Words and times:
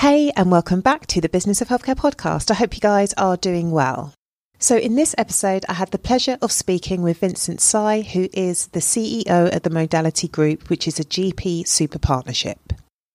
Hey, 0.00 0.32
and 0.34 0.50
welcome 0.50 0.80
back 0.80 1.06
to 1.08 1.20
the 1.20 1.28
Business 1.28 1.60
of 1.60 1.68
Healthcare 1.68 1.94
podcast. 1.94 2.50
I 2.50 2.54
hope 2.54 2.74
you 2.74 2.80
guys 2.80 3.12
are 3.18 3.36
doing 3.36 3.70
well. 3.70 4.14
So, 4.58 4.78
in 4.78 4.94
this 4.94 5.14
episode, 5.18 5.66
I 5.68 5.74
had 5.74 5.90
the 5.90 5.98
pleasure 5.98 6.38
of 6.40 6.52
speaking 6.52 7.02
with 7.02 7.18
Vincent 7.18 7.60
Sai, 7.60 8.00
who 8.00 8.26
is 8.32 8.68
the 8.68 8.80
CEO 8.80 9.54
of 9.54 9.60
the 9.60 9.68
Modality 9.68 10.26
Group, 10.26 10.70
which 10.70 10.88
is 10.88 10.98
a 10.98 11.04
GP 11.04 11.68
super 11.68 11.98
partnership. 11.98 12.72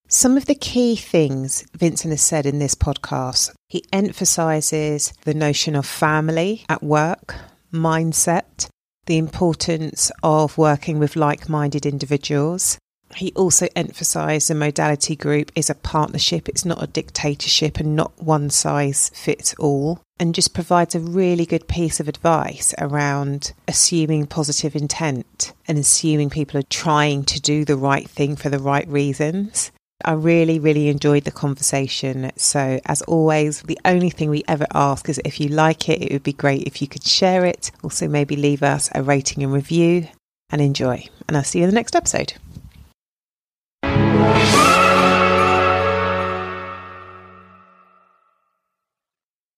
Some 0.09 0.37
of 0.37 0.45
the 0.45 0.53
key 0.53 0.95
things 0.95 1.65
Vincent 1.75 2.11
has 2.11 2.21
said 2.21 2.45
in 2.45 2.59
this 2.59 2.75
podcast, 2.75 3.55
he 3.67 3.83
emphasizes 3.91 5.11
the 5.23 5.33
notion 5.33 5.75
of 5.75 5.87
family 5.87 6.65
at 6.69 6.83
work, 6.83 7.33
mindset, 7.73 8.69
the 9.07 9.17
importance 9.17 10.11
of 10.21 10.55
working 10.55 10.99
with 10.99 11.15
like 11.15 11.49
minded 11.49 11.87
individuals, 11.87 12.77
he 13.17 13.31
also 13.33 13.67
emphasised 13.75 14.49
the 14.49 14.55
modality 14.55 15.15
group 15.15 15.51
is 15.55 15.69
a 15.69 15.75
partnership, 15.75 16.49
it's 16.49 16.65
not 16.65 16.83
a 16.83 16.87
dictatorship 16.87 17.79
and 17.79 17.95
not 17.95 18.21
one 18.21 18.49
size 18.49 19.09
fits 19.13 19.53
all, 19.55 19.99
and 20.19 20.35
just 20.35 20.53
provides 20.53 20.95
a 20.95 20.99
really 20.99 21.45
good 21.45 21.67
piece 21.67 21.99
of 21.99 22.07
advice 22.07 22.73
around 22.77 23.53
assuming 23.67 24.27
positive 24.27 24.75
intent 24.75 25.53
and 25.67 25.77
assuming 25.77 26.29
people 26.29 26.59
are 26.59 26.63
trying 26.63 27.23
to 27.25 27.41
do 27.41 27.65
the 27.65 27.77
right 27.77 28.09
thing 28.09 28.35
for 28.35 28.49
the 28.49 28.59
right 28.59 28.87
reasons. 28.87 29.71
I 30.03 30.13
really, 30.13 30.59
really 30.59 30.89
enjoyed 30.89 31.23
the 31.23 31.31
conversation. 31.31 32.31
So, 32.35 32.79
as 32.85 33.01
always, 33.03 33.61
the 33.61 33.79
only 33.85 34.09
thing 34.09 34.29
we 34.29 34.43
ever 34.47 34.67
ask 34.73 35.07
is 35.07 35.21
if 35.23 35.39
you 35.39 35.47
like 35.47 35.87
it, 35.87 36.01
it 36.01 36.11
would 36.11 36.23
be 36.23 36.33
great 36.33 36.63
if 36.63 36.81
you 36.81 36.87
could 36.87 37.03
share 37.03 37.45
it. 37.45 37.71
Also, 37.81 38.07
maybe 38.07 38.35
leave 38.35 38.61
us 38.61 38.89
a 38.93 39.01
rating 39.01 39.41
and 39.41 39.53
review 39.53 40.07
and 40.49 40.61
enjoy. 40.61 41.07
And 41.27 41.37
I'll 41.37 41.43
see 41.43 41.59
you 41.59 41.63
in 41.63 41.69
the 41.69 41.75
next 41.75 41.95
episode. 41.95 42.33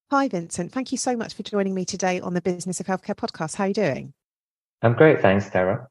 Hi, 0.09 0.29
Vincent. 0.29 0.72
Thank 0.72 0.91
you 0.91 0.97
so 0.97 1.17
much 1.17 1.33
for 1.33 1.44
joining 1.44 1.75
me 1.75 1.83
today 1.83 2.19
on 2.22 2.33
the 2.33 2.41
Business 2.41 2.79
of 2.79 2.85
Healthcare 2.85 3.16
podcast. 3.16 3.56
How 3.56 3.66
are 3.66 3.67
you 3.67 3.73
doing? 3.73 4.13
I'm 4.81 4.94
great. 4.94 5.22
Thanks, 5.22 5.50
Tara. 5.50 5.88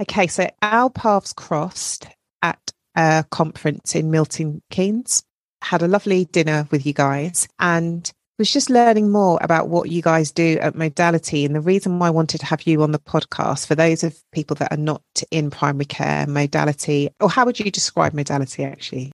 Okay, 0.00 0.26
so 0.26 0.48
our 0.62 0.90
paths 0.90 1.32
crossed 1.32 2.06
at 2.42 2.72
a 2.94 3.24
conference 3.30 3.94
in 3.94 4.10
Milton 4.10 4.62
Keynes. 4.70 5.22
Had 5.62 5.82
a 5.82 5.88
lovely 5.88 6.26
dinner 6.26 6.68
with 6.70 6.86
you 6.86 6.92
guys 6.92 7.48
and 7.58 8.10
was 8.38 8.52
just 8.52 8.70
learning 8.70 9.10
more 9.10 9.38
about 9.40 9.68
what 9.68 9.90
you 9.90 10.02
guys 10.02 10.30
do 10.30 10.58
at 10.60 10.74
Modality. 10.74 11.44
And 11.44 11.54
the 11.54 11.60
reason 11.60 11.98
why 11.98 12.08
I 12.08 12.10
wanted 12.10 12.38
to 12.38 12.46
have 12.46 12.66
you 12.66 12.82
on 12.82 12.92
the 12.92 12.98
podcast 12.98 13.66
for 13.66 13.74
those 13.74 14.04
of 14.04 14.18
people 14.32 14.54
that 14.56 14.72
are 14.72 14.76
not 14.76 15.02
in 15.30 15.50
primary 15.50 15.86
care, 15.86 16.26
Modality, 16.26 17.08
or 17.20 17.30
how 17.30 17.44
would 17.46 17.58
you 17.58 17.70
describe 17.70 18.12
Modality 18.12 18.64
actually? 18.64 19.12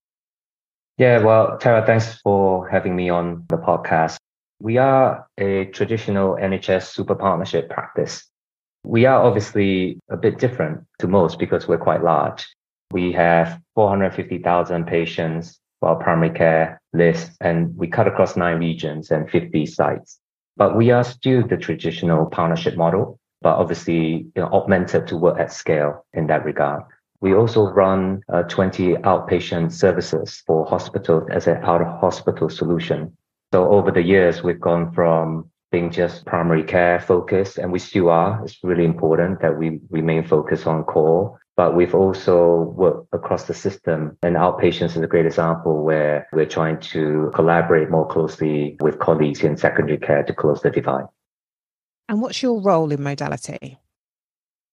Yeah, 0.99 1.19
well, 1.19 1.57
Tara, 1.59 1.85
thanks 1.87 2.21
for 2.21 2.69
having 2.69 2.95
me 2.95 3.09
on 3.09 3.45
the 3.49 3.57
podcast. 3.57 4.17
We 4.61 4.79
are 4.79 5.27
a 5.39 5.67
traditional 5.67 6.37
NHS 6.37 6.87
super 6.87 7.15
partnership 7.15 7.71
practice. 7.71 8.25
We 8.85 9.07
are 9.07 9.23
obviously 9.23 9.99
a 10.11 10.17
bit 10.17 10.39
different 10.39 10.85
to 10.99 11.09
most 11.09 11.39
because 11.39 11.67
we're 11.67 11.79
quite 11.79 12.03
large. 12.03 12.47
We 12.91 13.13
have 13.13 13.61
450,000 13.75 14.87
patients 14.87 15.59
our 15.89 15.97
primary 15.97 16.31
care 16.31 16.81
list, 16.93 17.33
and 17.41 17.77
we 17.77 17.87
cut 17.87 18.07
across 18.07 18.37
nine 18.37 18.59
regions 18.59 19.11
and 19.11 19.31
50 19.31 19.67
sites. 19.67 20.19
But 20.57 20.77
we 20.77 20.91
are 20.91 21.05
still 21.05 21.47
the 21.47 21.57
traditional 21.57 22.27
partnership 22.27 22.77
model, 22.77 23.19
but 23.41 23.57
obviously 23.57 24.27
you 24.35 24.43
know, 24.43 24.49
augmented 24.49 25.07
to 25.09 25.17
work 25.17 25.39
at 25.39 25.53
scale 25.53 26.05
in 26.13 26.27
that 26.27 26.45
regard. 26.45 26.83
We 27.21 27.35
also 27.35 27.71
run 27.71 28.23
uh, 28.33 28.43
20 28.45 28.95
outpatient 28.95 29.73
services 29.73 30.43
for 30.47 30.67
hospitals 30.67 31.29
as 31.31 31.47
an 31.47 31.59
out 31.63 31.81
of 31.81 31.87
hospital 32.01 32.49
solution. 32.49 33.17
So 33.53 33.69
over 33.71 33.91
the 33.91 34.03
years, 34.03 34.43
we've 34.43 34.61
gone 34.61 34.93
from 34.93 35.51
being 35.71 35.91
just 35.91 36.27
primary 36.27 36.65
care 36.65 37.01
focused, 37.01 37.59
and 37.59 37.73
we 37.73 37.79
still 37.79 38.11
are. 38.11 38.43
It's 38.45 38.59
really 38.63 38.85
important 38.85 39.41
that 39.41 39.57
we 39.57 39.81
remain 39.91 40.25
focused 40.25 40.67
on 40.67 40.85
core 40.85 41.39
but 41.57 41.77
we've 41.77 41.95
also 41.95 42.73
worked 42.77 43.09
across 43.13 43.45
the 43.45 43.55
system. 43.55 44.17
And 44.23 44.37
outpatients 44.37 44.97
is 44.97 44.99
a 44.99 45.07
great 45.07 45.27
example 45.27 45.83
where 45.83 46.27
we're 46.33 46.47
trying 46.47 46.81
to 46.93 47.31
collaborate 47.35 47.91
more 47.91 48.07
closely 48.07 48.77
with 48.81 48.99
colleagues 48.99 49.43
in 49.43 49.57
secondary 49.57 49.99
care 49.99 50.23
to 50.23 50.33
close 50.33 50.63
the 50.63 50.71
divide. 50.71 51.07
And 52.09 52.21
what's 52.21 52.43
your 52.43 52.61
role 52.61 52.91
in 52.91 53.03
modality? 53.03 53.79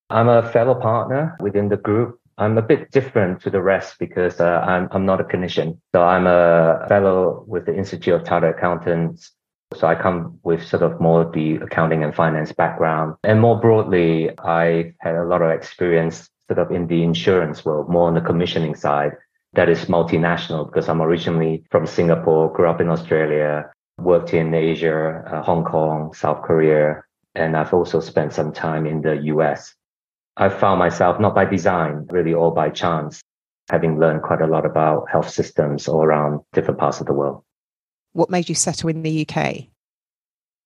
I'm 0.09 0.27
a 0.27 0.49
fellow 0.51 0.75
partner 0.75 1.37
within 1.39 1.69
the 1.69 1.77
group. 1.77 2.19
I'm 2.37 2.57
a 2.57 2.61
bit 2.61 2.91
different 2.91 3.41
to 3.41 3.49
the 3.49 3.61
rest 3.61 3.99
because 3.99 4.39
uh, 4.39 4.63
I'm, 4.65 4.87
I'm 4.91 5.05
not 5.05 5.19
a 5.19 5.25
clinician. 5.25 5.77
So 5.93 6.03
I'm 6.03 6.25
a 6.25 6.85
fellow 6.87 7.43
with 7.47 7.65
the 7.65 7.75
Institute 7.75 8.13
of 8.13 8.25
Chartered 8.25 8.55
Accountants. 8.55 9.31
So 9.75 9.85
I 9.85 9.93
come 9.93 10.39
with 10.43 10.65
sort 10.65 10.81
of 10.81 10.99
more 10.99 11.29
the 11.29 11.57
accounting 11.57 12.03
and 12.03 12.15
finance 12.15 12.51
background. 12.51 13.15
And 13.23 13.39
more 13.39 13.59
broadly, 13.59 14.31
I 14.39 14.93
had 14.99 15.15
a 15.15 15.25
lot 15.25 15.43
of 15.43 15.51
experience 15.51 16.29
sort 16.49 16.59
of 16.59 16.71
in 16.71 16.87
the 16.87 17.03
insurance 17.03 17.63
world, 17.63 17.89
more 17.89 18.07
on 18.07 18.15
the 18.15 18.21
commissioning 18.21 18.75
side 18.75 19.11
that 19.53 19.69
is 19.69 19.85
multinational 19.85 20.65
because 20.65 20.89
I'm 20.89 21.01
originally 21.01 21.63
from 21.71 21.87
Singapore, 21.87 22.51
grew 22.53 22.69
up 22.69 22.81
in 22.81 22.89
Australia, 22.89 23.71
worked 23.97 24.33
in 24.33 24.53
Asia, 24.53 25.23
uh, 25.25 25.41
Hong 25.41 25.63
Kong, 25.63 26.13
South 26.13 26.43
Korea, 26.43 27.01
and 27.35 27.57
I've 27.57 27.73
also 27.73 27.99
spent 27.99 28.33
some 28.33 28.51
time 28.53 28.85
in 28.85 29.01
the 29.01 29.15
US. 29.33 29.73
I 30.37 30.49
found 30.49 30.79
myself 30.79 31.19
not 31.19 31.35
by 31.35 31.45
design, 31.45 32.05
really 32.09 32.33
all 32.33 32.51
by 32.51 32.69
chance, 32.69 33.21
having 33.69 33.99
learned 33.99 34.21
quite 34.23 34.41
a 34.41 34.47
lot 34.47 34.65
about 34.65 35.09
health 35.09 35.29
systems 35.29 35.87
all 35.87 36.03
around 36.03 36.41
different 36.53 36.79
parts 36.79 37.01
of 37.01 37.07
the 37.07 37.13
world. 37.13 37.43
What 38.13 38.29
made 38.29 38.49
you 38.49 38.55
settle 38.55 38.89
in 38.89 39.03
the 39.03 39.27
UK? 39.27 39.65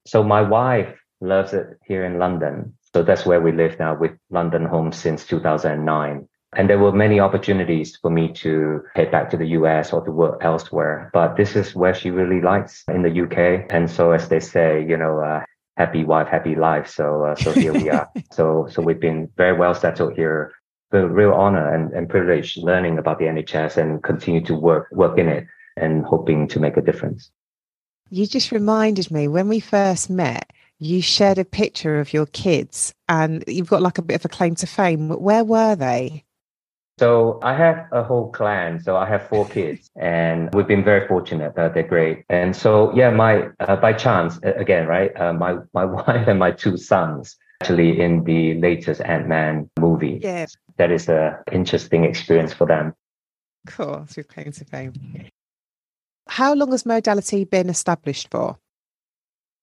So 0.05 0.23
my 0.23 0.41
wife 0.41 0.99
loves 1.21 1.53
it 1.53 1.79
here 1.85 2.03
in 2.03 2.19
London. 2.19 2.73
So 2.93 3.01
that's 3.01 3.25
where 3.25 3.41
we 3.41 3.51
live 3.51 3.79
now 3.79 3.95
with 3.95 4.11
London 4.29 4.65
Home 4.65 4.91
since 4.91 5.25
2009. 5.25 6.27
And 6.55 6.69
there 6.69 6.77
were 6.77 6.91
many 6.91 7.19
opportunities 7.19 7.97
for 7.99 8.11
me 8.11 8.31
to 8.33 8.81
head 8.93 9.11
back 9.11 9.31
to 9.31 9.37
the 9.37 9.47
US 9.59 9.91
or 9.91 10.05
to 10.05 10.11
work 10.11 10.37
elsewhere. 10.41 11.09
But 11.11 11.35
this 11.35 11.55
is 11.55 11.73
where 11.73 11.95
she 11.95 12.11
really 12.11 12.41
likes 12.41 12.83
in 12.87 13.01
the 13.01 13.23
UK. 13.23 13.65
And 13.71 13.89
so, 13.89 14.11
as 14.11 14.29
they 14.29 14.39
say, 14.39 14.85
you 14.87 14.95
know, 14.95 15.19
uh, 15.19 15.43
happy 15.77 16.03
wife, 16.03 16.27
happy 16.27 16.53
life. 16.53 16.87
So, 16.87 17.25
uh, 17.25 17.35
so 17.35 17.51
here 17.51 17.73
we 17.73 17.89
are. 17.89 18.07
So, 18.31 18.67
so 18.69 18.81
we've 18.81 18.99
been 18.99 19.29
very 19.37 19.57
well 19.57 19.73
settled 19.73 20.13
here. 20.15 20.51
The 20.91 21.07
real 21.07 21.33
honor 21.33 21.73
and, 21.73 21.91
and 21.93 22.07
privilege 22.07 22.57
learning 22.57 22.99
about 22.99 23.17
the 23.17 23.25
NHS 23.25 23.77
and 23.77 24.03
continue 24.03 24.43
to 24.45 24.53
work, 24.53 24.87
work 24.91 25.17
in 25.17 25.27
it 25.27 25.47
and 25.77 26.05
hoping 26.05 26.47
to 26.49 26.59
make 26.59 26.77
a 26.77 26.81
difference. 26.81 27.31
You 28.11 28.27
just 28.27 28.51
reminded 28.51 29.09
me 29.09 29.27
when 29.27 29.47
we 29.47 29.59
first 29.59 30.11
met, 30.11 30.51
you 30.83 31.01
shared 31.01 31.37
a 31.37 31.45
picture 31.45 31.99
of 31.99 32.13
your 32.13 32.25
kids 32.27 32.93
and 33.07 33.43
you've 33.47 33.69
got 33.69 33.81
like 33.81 33.97
a 33.97 34.01
bit 34.01 34.15
of 34.15 34.25
a 34.25 34.29
claim 34.29 34.55
to 34.55 34.67
fame. 34.67 35.09
Where 35.09 35.43
were 35.43 35.75
they? 35.75 36.25
So 36.99 37.39
I 37.41 37.55
have 37.55 37.87
a 37.91 38.03
whole 38.03 38.31
clan. 38.31 38.79
So 38.81 38.97
I 38.97 39.07
have 39.07 39.27
four 39.27 39.47
kids, 39.47 39.89
and 39.95 40.53
we've 40.53 40.67
been 40.67 40.83
very 40.83 41.07
fortunate 41.07 41.55
that 41.55 41.73
they're 41.73 41.81
great. 41.87 42.23
And 42.29 42.55
so 42.55 42.93
yeah, 42.93 43.09
my 43.09 43.49
uh, 43.59 43.77
by 43.77 43.93
chance 43.93 44.37
again, 44.43 44.87
right? 44.87 45.11
Uh, 45.19 45.33
my 45.33 45.57
my 45.73 45.85
wife 45.99 46.27
and 46.27 46.37
my 46.37 46.51
two 46.51 46.77
sons 46.77 47.35
actually 47.61 47.99
in 47.99 48.23
the 48.25 48.53
latest 48.59 49.01
Ant-Man 49.01 49.69
movie. 49.79 50.19
Yeah. 50.21 50.45
That 50.77 50.91
is 50.91 51.07
an 51.07 51.35
interesting 51.51 52.03
experience 52.03 52.53
for 52.53 52.67
them. 52.67 52.93
Cool. 53.65 54.05
Through 54.07 54.25
claim 54.25 54.51
to 54.51 54.65
fame. 54.65 54.93
How 56.27 56.53
long 56.53 56.71
has 56.71 56.85
modality 56.85 57.45
been 57.45 57.69
established 57.69 58.29
for? 58.29 58.57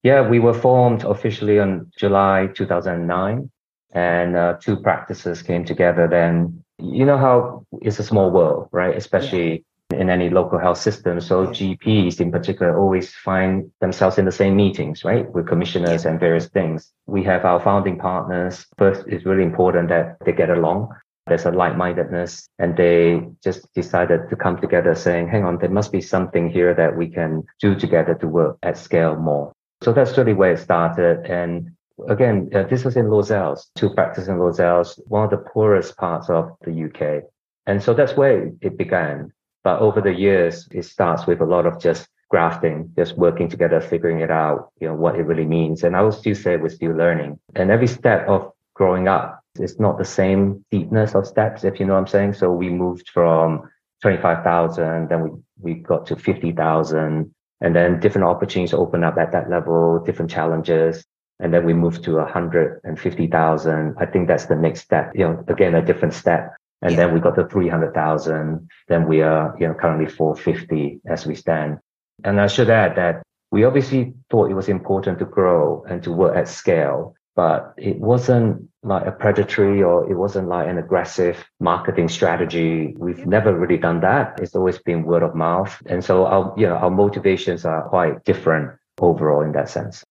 Yeah, 0.02 0.26
we 0.26 0.38
were 0.38 0.54
formed 0.54 1.04
officially 1.04 1.58
on 1.58 1.92
July 1.96 2.48
2009, 2.54 3.50
and 3.92 4.36
uh, 4.36 4.56
two 4.60 4.76
practices 4.76 5.42
came 5.42 5.64
together. 5.64 6.08
Then, 6.08 6.64
you 6.78 7.04
know 7.04 7.18
how 7.18 7.66
it's 7.82 7.98
a 7.98 8.02
small 8.02 8.30
world, 8.30 8.68
right? 8.72 8.96
Especially 8.96 9.64
yeah. 9.92 9.98
in 10.00 10.08
any 10.08 10.30
local 10.30 10.58
health 10.58 10.78
system. 10.78 11.20
So. 11.20 11.48
GPs 11.48 12.20
in 12.20 12.32
particular 12.32 12.78
always 12.78 13.14
find 13.14 13.70
themselves 13.80 14.16
in 14.16 14.24
the 14.24 14.32
same 14.32 14.56
meetings, 14.56 15.04
right? 15.04 15.30
With 15.32 15.46
commissioners 15.46 16.04
yeah. 16.04 16.12
and 16.12 16.20
various 16.20 16.48
things. 16.48 16.90
We 17.06 17.22
have 17.24 17.44
our 17.44 17.60
founding 17.60 17.98
partners. 17.98 18.66
First, 18.78 19.04
it's 19.06 19.26
really 19.26 19.44
important 19.44 19.90
that 19.90 20.16
they 20.24 20.32
get 20.32 20.50
along 20.50 20.88
there's 21.26 21.46
a 21.46 21.50
like-mindedness 21.50 22.48
and 22.58 22.76
they 22.76 23.22
just 23.44 23.72
decided 23.74 24.28
to 24.28 24.36
come 24.36 24.60
together 24.60 24.94
saying 24.96 25.28
hang 25.28 25.44
on 25.44 25.58
there 25.58 25.70
must 25.70 25.92
be 25.92 26.00
something 26.00 26.50
here 26.50 26.74
that 26.74 26.96
we 26.96 27.08
can 27.08 27.44
do 27.60 27.74
together 27.74 28.14
to 28.14 28.26
work 28.26 28.58
at 28.64 28.76
scale 28.76 29.14
more 29.14 29.52
so 29.82 29.92
that's 29.92 30.16
really 30.18 30.32
where 30.32 30.52
it 30.52 30.58
started 30.58 31.24
and 31.26 31.70
again 32.08 32.48
uh, 32.54 32.62
this 32.64 32.84
was 32.84 32.96
in 32.96 33.08
Lozells 33.08 33.70
two 33.74 33.90
practices 33.90 34.28
in 34.28 34.38
Lozells 34.38 35.00
one 35.06 35.24
of 35.24 35.30
the 35.30 35.38
poorest 35.38 35.96
parts 35.96 36.30
of 36.30 36.52
the 36.62 36.84
uk 36.84 37.24
and 37.66 37.82
so 37.82 37.94
that's 37.94 38.16
where 38.16 38.50
it 38.60 38.76
began 38.76 39.32
but 39.64 39.80
over 39.80 40.00
the 40.00 40.12
years 40.12 40.68
it 40.70 40.84
starts 40.84 41.26
with 41.26 41.40
a 41.40 41.44
lot 41.44 41.66
of 41.66 41.80
just 41.80 42.08
grafting, 42.30 42.88
just 42.96 43.18
working 43.18 43.48
together, 43.48 43.80
figuring 43.80 44.20
it 44.20 44.30
out, 44.30 44.70
you 44.80 44.86
know, 44.86 44.94
what 44.94 45.16
it 45.16 45.24
really 45.24 45.44
means. 45.44 45.82
And 45.82 45.96
I 45.96 46.02
would 46.02 46.14
still 46.14 46.36
say 46.36 46.56
we're 46.56 46.68
still 46.68 46.92
learning. 46.92 47.40
And 47.56 47.72
every 47.72 47.88
step 47.88 48.26
of 48.28 48.52
growing 48.72 49.08
up 49.08 49.40
it's 49.58 49.80
not 49.80 49.98
the 49.98 50.04
same 50.04 50.64
deepness 50.70 51.14
of 51.14 51.26
steps, 51.26 51.64
if 51.64 51.80
you 51.80 51.86
know 51.86 51.94
what 51.94 52.00
I'm 52.00 52.06
saying. 52.06 52.34
So 52.34 52.52
we 52.52 52.70
moved 52.70 53.10
from 53.12 53.68
25,000, 54.02 55.08
then 55.08 55.22
we, 55.22 55.30
we 55.58 55.74
got 55.74 56.06
to 56.06 56.16
50,000, 56.16 57.34
and 57.60 57.74
then 57.74 58.00
different 58.00 58.26
opportunities 58.26 58.74
open 58.74 59.04
up 59.04 59.18
at 59.18 59.32
that 59.32 59.50
level, 59.50 60.02
different 60.04 60.30
challenges. 60.30 61.04
And 61.38 61.54
then 61.54 61.64
we 61.64 61.72
move 61.72 62.02
to 62.02 62.16
150,000. 62.16 63.94
I 63.98 64.06
think 64.06 64.28
that's 64.28 64.46
the 64.46 64.56
next 64.56 64.82
step, 64.82 65.12
you 65.14 65.24
know, 65.24 65.44
again, 65.48 65.74
a 65.74 65.84
different 65.84 66.14
step. 66.14 66.54
And 66.82 66.92
yeah. 66.92 66.96
then 66.98 67.14
we 67.14 67.20
got 67.20 67.34
to 67.36 67.46
300,000. 67.46 68.68
Then 68.88 69.08
we 69.08 69.22
are, 69.22 69.56
you 69.58 69.68
know, 69.68 69.74
currently 69.74 70.06
450 70.06 71.00
as 71.06 71.26
we 71.26 71.34
stand. 71.34 71.78
And 72.24 72.40
I 72.40 72.46
should 72.46 72.70
add 72.70 72.96
that 72.96 73.22
we 73.50 73.64
obviously 73.64 74.14
thought 74.30 74.50
it 74.50 74.54
was 74.54 74.68
important 74.68 75.18
to 75.18 75.24
grow 75.24 75.84
and 75.88 76.02
to 76.04 76.12
work 76.12 76.36
at 76.36 76.48
scale 76.48 77.14
but 77.36 77.74
it 77.76 77.98
wasn't 77.98 78.68
like 78.82 79.06
a 79.06 79.12
predatory 79.12 79.82
or 79.82 80.10
it 80.10 80.14
wasn't 80.14 80.48
like 80.48 80.68
an 80.68 80.78
aggressive 80.78 81.44
marketing 81.60 82.08
strategy. 82.08 82.94
We've 82.96 83.26
never 83.26 83.56
really 83.56 83.78
done 83.78 84.00
that. 84.00 84.40
It's 84.40 84.54
always 84.54 84.78
been 84.78 85.04
word 85.04 85.22
of 85.22 85.34
mouth. 85.34 85.80
And 85.86 86.04
so 86.04 86.26
our, 86.26 86.54
you 86.56 86.66
know, 86.66 86.76
our 86.76 86.90
motivations 86.90 87.64
are 87.64 87.88
quite 87.88 88.24
different 88.24 88.72
overall 88.98 89.42
in 89.42 89.52
that 89.52 89.68
sense. 89.68 90.04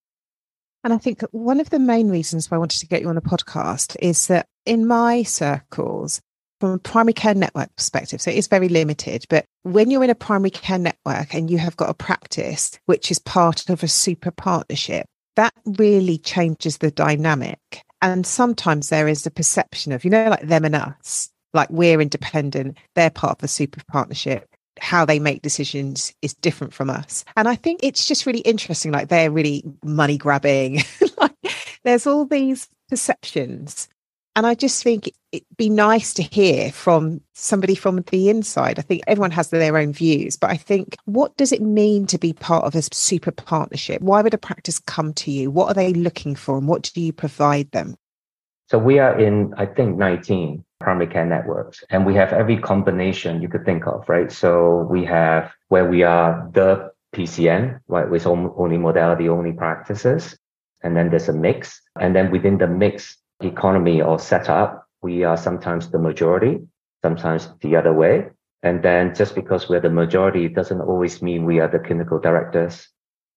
And 0.82 0.92
I 0.92 0.98
think 0.98 1.22
one 1.32 1.60
of 1.60 1.70
the 1.70 1.78
main 1.78 2.08
reasons 2.08 2.50
why 2.50 2.56
I 2.56 2.58
wanted 2.58 2.80
to 2.80 2.86
get 2.86 3.02
you 3.02 3.08
on 3.08 3.14
the 3.14 3.20
podcast 3.20 3.96
is 4.00 4.28
that 4.28 4.46
in 4.64 4.86
my 4.86 5.22
circles, 5.24 6.20
from 6.60 6.72
a 6.72 6.78
primary 6.78 7.14
care 7.14 7.34
network 7.34 7.74
perspective, 7.76 8.20
so 8.20 8.30
it's 8.30 8.46
very 8.46 8.68
limited, 8.68 9.24
but 9.28 9.46
when 9.62 9.90
you're 9.90 10.04
in 10.04 10.10
a 10.10 10.14
primary 10.14 10.50
care 10.50 10.78
network 10.78 11.34
and 11.34 11.50
you 11.50 11.58
have 11.58 11.76
got 11.76 11.90
a 11.90 11.94
practice 11.94 12.78
which 12.86 13.10
is 13.10 13.18
part 13.18 13.68
of 13.68 13.82
a 13.82 13.88
super 13.88 14.30
partnership, 14.30 15.06
that 15.36 15.52
really 15.64 16.18
changes 16.18 16.78
the 16.78 16.90
dynamic. 16.90 17.82
And 18.02 18.26
sometimes 18.26 18.88
there 18.88 19.08
is 19.08 19.26
a 19.26 19.30
perception 19.30 19.92
of, 19.92 20.04
you 20.04 20.10
know, 20.10 20.30
like 20.30 20.46
them 20.46 20.64
and 20.64 20.74
us, 20.74 21.30
like 21.52 21.68
we're 21.70 22.00
independent, 22.00 22.78
they're 22.94 23.10
part 23.10 23.38
of 23.38 23.44
a 23.44 23.48
super 23.48 23.82
partnership. 23.88 24.46
How 24.80 25.04
they 25.04 25.18
make 25.18 25.42
decisions 25.42 26.14
is 26.22 26.32
different 26.34 26.72
from 26.72 26.88
us. 26.88 27.24
And 27.36 27.48
I 27.48 27.54
think 27.54 27.80
it's 27.82 28.06
just 28.06 28.24
really 28.24 28.40
interesting. 28.40 28.92
Like 28.92 29.08
they're 29.08 29.30
really 29.30 29.62
money 29.84 30.16
grabbing. 30.16 30.82
like 31.18 31.32
there's 31.84 32.06
all 32.06 32.24
these 32.24 32.68
perceptions 32.88 33.88
and 34.36 34.46
I 34.46 34.54
just 34.54 34.82
think 34.82 35.10
it'd 35.32 35.46
be 35.56 35.68
nice 35.68 36.14
to 36.14 36.22
hear 36.22 36.72
from 36.72 37.20
somebody 37.34 37.74
from 37.74 38.02
the 38.10 38.28
inside. 38.28 38.78
I 38.78 38.82
think 38.82 39.02
everyone 39.06 39.30
has 39.32 39.50
their 39.50 39.76
own 39.76 39.92
views, 39.92 40.36
but 40.36 40.50
I 40.50 40.56
think 40.56 40.96
what 41.04 41.36
does 41.36 41.52
it 41.52 41.62
mean 41.62 42.06
to 42.08 42.18
be 42.18 42.32
part 42.32 42.64
of 42.64 42.74
a 42.74 42.82
super 42.92 43.30
partnership? 43.30 44.02
Why 44.02 44.22
would 44.22 44.34
a 44.34 44.38
practice 44.38 44.78
come 44.78 45.12
to 45.14 45.30
you? 45.30 45.50
What 45.50 45.68
are 45.68 45.74
they 45.74 45.92
looking 45.92 46.34
for 46.34 46.58
and 46.58 46.68
what 46.68 46.90
do 46.94 47.00
you 47.00 47.12
provide 47.12 47.70
them? 47.72 47.96
So 48.66 48.78
we 48.78 49.00
are 49.00 49.18
in, 49.18 49.52
I 49.56 49.66
think, 49.66 49.98
19 49.98 50.64
primary 50.80 51.08
care 51.08 51.26
networks, 51.26 51.82
and 51.90 52.06
we 52.06 52.14
have 52.14 52.32
every 52.32 52.56
combination 52.56 53.42
you 53.42 53.48
could 53.48 53.64
think 53.64 53.86
of, 53.86 54.08
right? 54.08 54.30
So 54.30 54.86
we 54.90 55.04
have 55.04 55.52
where 55.68 55.88
we 55.88 56.04
are 56.04 56.48
the 56.52 56.92
PCN, 57.12 57.80
right, 57.88 58.08
with 58.08 58.26
only 58.26 58.78
modality 58.78 59.28
only 59.28 59.52
practices. 59.52 60.38
And 60.82 60.96
then 60.96 61.10
there's 61.10 61.28
a 61.28 61.32
mix. 61.32 61.80
And 61.98 62.16
then 62.16 62.30
within 62.30 62.58
the 62.58 62.66
mix, 62.66 63.16
economy 63.40 64.02
or 64.02 64.18
setup, 64.18 64.86
we 65.02 65.24
are 65.24 65.36
sometimes 65.36 65.90
the 65.90 65.98
majority, 65.98 66.60
sometimes 67.02 67.48
the 67.60 67.76
other 67.76 67.92
way. 67.92 68.28
And 68.62 68.82
then 68.82 69.14
just 69.14 69.34
because 69.34 69.68
we're 69.68 69.80
the 69.80 69.90
majority 69.90 70.48
doesn't 70.48 70.80
always 70.80 71.22
mean 71.22 71.44
we 71.44 71.60
are 71.60 71.68
the 71.68 71.78
clinical 71.78 72.18
directors. 72.18 72.88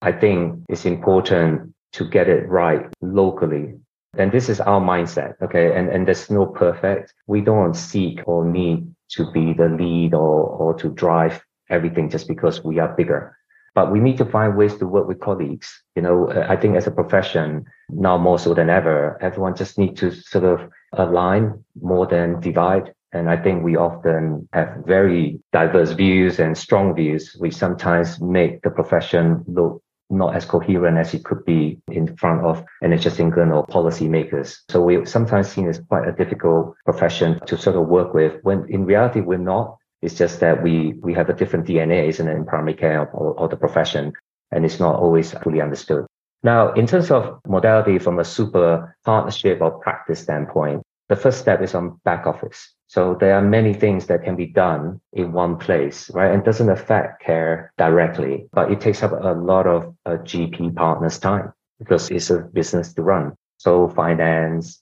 I 0.01 0.11
think 0.11 0.63
it's 0.67 0.85
important 0.85 1.73
to 1.93 2.09
get 2.09 2.27
it 2.27 2.47
right 2.49 2.85
locally. 3.01 3.75
And 4.17 4.31
this 4.31 4.49
is 4.49 4.59
our 4.59 4.81
mindset. 4.81 5.35
Okay. 5.41 5.75
And, 5.75 5.89
and 5.89 6.07
there's 6.07 6.29
no 6.29 6.45
perfect. 6.45 7.13
We 7.27 7.41
don't 7.41 7.73
seek 7.73 8.19
or 8.25 8.45
need 8.45 8.93
to 9.11 9.31
be 9.31 9.53
the 9.53 9.69
lead 9.69 10.13
or, 10.13 10.43
or 10.43 10.73
to 10.75 10.89
drive 10.89 11.41
everything 11.69 12.09
just 12.09 12.27
because 12.27 12.63
we 12.63 12.79
are 12.79 12.93
bigger 12.95 13.37
but 13.75 13.91
we 13.91 13.99
need 13.99 14.17
to 14.17 14.25
find 14.25 14.57
ways 14.57 14.75
to 14.77 14.87
work 14.87 15.07
with 15.07 15.19
colleagues. 15.19 15.83
You 15.95 16.01
know, 16.01 16.27
uh, 16.29 16.45
I 16.47 16.55
think 16.55 16.75
as 16.75 16.87
a 16.87 16.91
profession, 16.91 17.65
now 17.89 18.17
more 18.17 18.39
so 18.39 18.53
than 18.53 18.69
ever, 18.69 19.17
everyone 19.21 19.55
just 19.55 19.77
need 19.77 19.97
to 19.97 20.11
sort 20.11 20.45
of 20.45 20.69
align 20.93 21.63
more 21.81 22.05
than 22.07 22.39
divide. 22.39 22.93
And 23.11 23.29
I 23.29 23.37
think 23.37 23.63
we 23.63 23.75
often 23.75 24.49
have 24.53 24.83
very 24.85 25.39
diverse 25.51 25.91
views 25.91 26.39
and 26.39 26.57
strong 26.57 26.95
views, 26.95 27.35
which 27.37 27.53
sometimes 27.55 28.19
make 28.19 28.61
the 28.63 28.71
profession 28.71 29.43
look 29.47 29.83
not 30.09 30.35
as 30.35 30.45
coherent 30.45 30.97
as 30.97 31.13
it 31.13 31.23
could 31.25 31.43
be 31.45 31.79
in 31.87 32.15
front 32.17 32.43
of 32.45 32.63
NHS 32.83 33.19
England 33.19 33.51
or 33.51 33.65
policymakers. 33.65 34.59
So 34.69 34.81
we're 34.81 35.05
sometimes 35.05 35.47
seen 35.49 35.67
as 35.67 35.79
quite 35.79 36.07
a 36.07 36.11
difficult 36.11 36.75
profession 36.85 37.39
to 37.47 37.57
sort 37.57 37.75
of 37.75 37.87
work 37.87 38.13
with 38.13 38.39
when 38.43 38.65
in 38.69 38.85
reality 38.85 39.21
we're 39.21 39.37
not. 39.37 39.77
It's 40.03 40.15
just 40.15 40.39
that 40.41 40.61
we 40.61 40.93
we 41.01 41.13
have 41.13 41.29
a 41.29 41.33
different 41.33 41.65
DNA, 41.65 42.07
isn't 42.09 42.27
it, 42.27 42.35
in 42.35 42.45
primary 42.45 42.75
care 42.75 43.09
or, 43.11 43.33
or 43.39 43.47
the 43.47 43.55
profession, 43.55 44.13
and 44.51 44.65
it's 44.65 44.79
not 44.79 44.95
always 44.95 45.31
fully 45.31 45.61
understood. 45.61 46.05
Now, 46.43 46.73
in 46.73 46.87
terms 46.87 47.09
of 47.09 47.39
modality 47.47 47.99
from 47.99 48.19
a 48.19 48.25
super 48.25 48.95
partnership 49.05 49.61
or 49.61 49.71
practice 49.79 50.19
standpoint, 50.19 50.83
the 51.07 51.15
first 51.15 51.39
step 51.39 51.61
is 51.61 51.73
on 51.73 52.01
back 52.03 52.27
office. 52.27 52.73
So 52.87 53.15
there 53.15 53.35
are 53.35 53.41
many 53.41 53.73
things 53.73 54.07
that 54.07 54.23
can 54.23 54.35
be 54.35 54.47
done 54.47 54.99
in 55.13 55.31
one 55.31 55.57
place, 55.57 56.11
right? 56.11 56.31
And 56.31 56.43
doesn't 56.43 56.69
affect 56.69 57.23
care 57.23 57.71
directly, 57.77 58.47
but 58.51 58.71
it 58.71 58.81
takes 58.81 59.01
up 59.03 59.11
a 59.11 59.33
lot 59.33 59.67
of 59.67 59.95
uh, 60.05 60.13
a 60.13 60.17
GP 60.17 60.75
partner's 60.75 61.17
time 61.17 61.53
because 61.79 62.11
it's 62.11 62.29
a 62.29 62.39
business 62.39 62.93
to 62.93 63.01
run. 63.01 63.33
So 63.57 63.87
finance, 63.87 64.81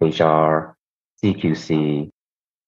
HR, 0.00 0.76
CQC, 1.22 2.10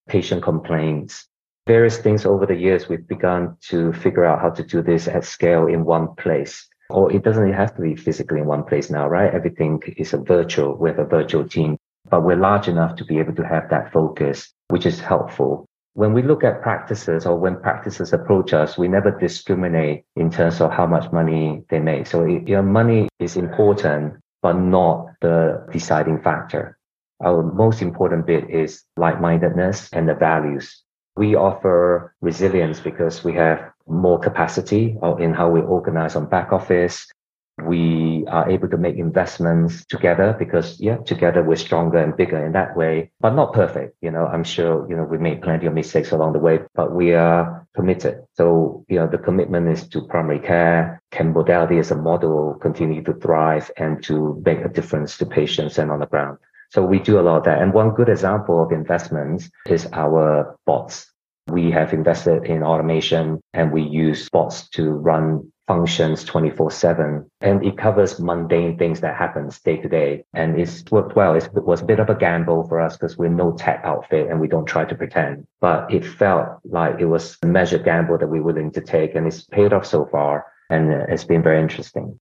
patient 0.07 0.43
complaints, 0.43 1.27
various 1.67 1.97
things 1.97 2.25
over 2.25 2.45
the 2.45 2.55
years, 2.55 2.87
we've 2.87 3.07
begun 3.07 3.57
to 3.69 3.91
figure 3.93 4.25
out 4.25 4.41
how 4.41 4.49
to 4.51 4.63
do 4.63 4.81
this 4.81 5.07
at 5.07 5.25
scale 5.25 5.67
in 5.67 5.83
one 5.83 6.13
place. 6.15 6.67
Or 6.89 7.11
it 7.11 7.23
doesn't 7.23 7.53
have 7.53 7.75
to 7.75 7.81
be 7.81 7.95
physically 7.95 8.39
in 8.39 8.45
one 8.45 8.63
place 8.63 8.91
now, 8.91 9.07
right? 9.07 9.33
Everything 9.33 9.81
is 9.97 10.13
a 10.13 10.17
virtual. 10.17 10.75
We 10.77 10.89
have 10.89 10.99
a 10.99 11.05
virtual 11.05 11.47
team, 11.47 11.77
but 12.09 12.21
we're 12.21 12.35
large 12.35 12.67
enough 12.67 12.95
to 12.97 13.05
be 13.05 13.17
able 13.17 13.33
to 13.35 13.47
have 13.47 13.69
that 13.71 13.91
focus, 13.91 14.53
which 14.67 14.85
is 14.85 14.99
helpful. 14.99 15.65
When 15.93 16.13
we 16.13 16.21
look 16.21 16.43
at 16.43 16.61
practices 16.61 17.25
or 17.25 17.39
when 17.39 17.59
practices 17.59 18.13
approach 18.13 18.53
us, 18.53 18.77
we 18.77 18.87
never 18.87 19.09
discriminate 19.09 20.03
in 20.15 20.29
terms 20.29 20.61
of 20.61 20.71
how 20.71 20.85
much 20.85 21.11
money 21.11 21.63
they 21.69 21.79
make. 21.79 22.05
So 22.05 22.25
your 22.25 22.61
money 22.61 23.07
is 23.19 23.37
important, 23.37 24.13
but 24.43 24.53
not 24.53 25.07
the 25.21 25.65
deciding 25.71 26.21
factor. 26.21 26.77
Our 27.23 27.41
most 27.41 27.81
important 27.81 28.27
bit 28.27 28.49
is 28.49 28.83
like-mindedness 28.97 29.89
and 29.93 30.07
the 30.07 30.15
values 30.15 30.83
we 31.15 31.35
offer 31.35 32.13
resilience 32.21 32.79
because 32.79 33.23
we 33.23 33.33
have 33.33 33.71
more 33.87 34.19
capacity 34.19 34.97
uh, 35.01 35.15
in 35.15 35.33
how 35.33 35.49
we 35.49 35.61
organize 35.61 36.15
on 36.15 36.25
back 36.27 36.51
office. 36.51 37.07
We 37.63 38.25
are 38.27 38.49
able 38.49 38.67
to 38.67 38.77
make 38.77 38.97
investments 38.97 39.85
together 39.85 40.35
because, 40.37 40.77
yeah, 40.77 40.97
together 40.97 41.41
we're 41.41 41.55
stronger 41.55 41.99
and 41.99 42.17
bigger 42.17 42.45
in 42.45 42.51
that 42.51 42.75
way, 42.75 43.11
but 43.21 43.33
not 43.33 43.53
perfect. 43.53 43.95
You 44.01 44.11
know, 44.11 44.25
I'm 44.25 44.43
sure, 44.43 44.85
you 44.89 44.97
know, 44.97 45.03
we 45.03 45.17
made 45.17 45.41
plenty 45.41 45.65
of 45.65 45.73
mistakes 45.73 46.11
along 46.11 46.33
the 46.33 46.39
way, 46.39 46.59
but 46.73 46.93
we 46.93 47.13
are 47.13 47.65
committed. 47.73 48.23
So, 48.33 48.83
you 48.89 48.97
know, 48.97 49.07
the 49.07 49.17
commitment 49.17 49.69
is 49.69 49.87
to 49.89 50.01
primary 50.01 50.39
care. 50.39 51.01
Can 51.11 51.31
modality 51.31 51.77
as 51.77 51.91
a 51.91 51.95
model 51.95 52.55
continue 52.55 53.01
to 53.03 53.13
thrive 53.13 53.71
and 53.77 54.03
to 54.03 54.41
make 54.45 54.59
a 54.59 54.67
difference 54.67 55.17
to 55.19 55.25
patients 55.25 55.77
and 55.77 55.91
on 55.91 56.01
the 56.01 56.07
ground? 56.07 56.39
So 56.75 56.83
we 56.83 56.99
do 56.99 57.17
a 57.17 57.21
lot 57.21 57.37
of 57.37 57.43
that. 57.45 57.61
And 57.61 57.71
one 57.73 57.91
good 57.91 58.09
example 58.09 58.61
of 58.61 58.73
investments 58.73 59.49
is 59.65 59.87
our 59.93 60.57
bots. 60.65 61.09
We 61.47 61.71
have 61.71 61.93
invested 61.93 62.43
in 62.43 62.63
automation 62.63 63.39
and 63.53 63.71
we 63.71 63.81
use 63.81 64.27
bots 64.27 64.67
to 64.71 64.89
run 64.91 65.53
functions 65.69 66.25
24 66.25 66.71
7 66.71 67.31
and 67.39 67.65
it 67.65 67.77
covers 67.77 68.19
mundane 68.19 68.77
things 68.77 68.99
that 68.99 69.15
happens 69.15 69.61
day 69.61 69.77
to 69.77 69.87
day. 69.87 70.25
And 70.33 70.59
it's 70.59 70.83
worked 70.91 71.15
well. 71.15 71.33
It 71.35 71.47
was 71.53 71.81
a 71.81 71.85
bit 71.85 72.01
of 72.01 72.09
a 72.09 72.15
gamble 72.15 72.67
for 72.67 72.81
us 72.81 72.97
because 72.97 73.17
we're 73.17 73.29
no 73.29 73.53
tech 73.53 73.79
outfit 73.85 74.29
and 74.29 74.41
we 74.41 74.49
don't 74.49 74.65
try 74.65 74.83
to 74.83 74.95
pretend. 74.95 75.47
But 75.61 75.93
it 75.93 76.03
felt 76.03 76.59
like 76.65 76.99
it 76.99 77.05
was 77.05 77.37
a 77.41 77.47
measured 77.47 77.85
gamble 77.85 78.17
that 78.17 78.27
we're 78.27 78.43
willing 78.43 78.71
to 78.73 78.81
take 78.81 79.15
and 79.15 79.25
it's 79.25 79.45
paid 79.45 79.71
off 79.71 79.85
so 79.85 80.05
far 80.07 80.45
and 80.69 80.91
it's 80.91 81.23
been 81.23 81.41
very 81.41 81.61
interesting 81.61 82.19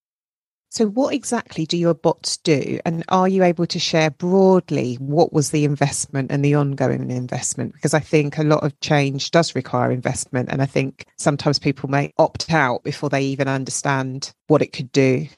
so, 0.74 0.88
what 0.88 1.14
exactly 1.14 1.66
do 1.66 1.78
your 1.78 1.94
bots 1.94 2.36
do? 2.38 2.80
And 2.84 3.04
are 3.08 3.28
you 3.28 3.44
able 3.44 3.64
to 3.66 3.78
share 3.78 4.10
broadly 4.10 4.96
what 4.96 5.32
was 5.32 5.50
the 5.50 5.64
investment 5.64 6.32
and 6.32 6.44
the 6.44 6.56
ongoing 6.56 7.12
investment? 7.12 7.74
Because 7.74 7.94
I 7.94 8.00
think 8.00 8.38
a 8.38 8.42
lot 8.42 8.64
of 8.64 8.80
change 8.80 9.30
does 9.30 9.54
require 9.54 9.92
investment. 9.92 10.48
And 10.50 10.60
I 10.60 10.66
think 10.66 11.06
sometimes 11.16 11.60
people 11.60 11.88
may 11.88 12.12
opt 12.18 12.50
out 12.50 12.82
before 12.82 13.08
they 13.08 13.22
even 13.22 13.46
understand 13.46 14.34
what 14.48 14.62
it 14.62 14.72
could 14.72 14.90
do. 14.90 15.28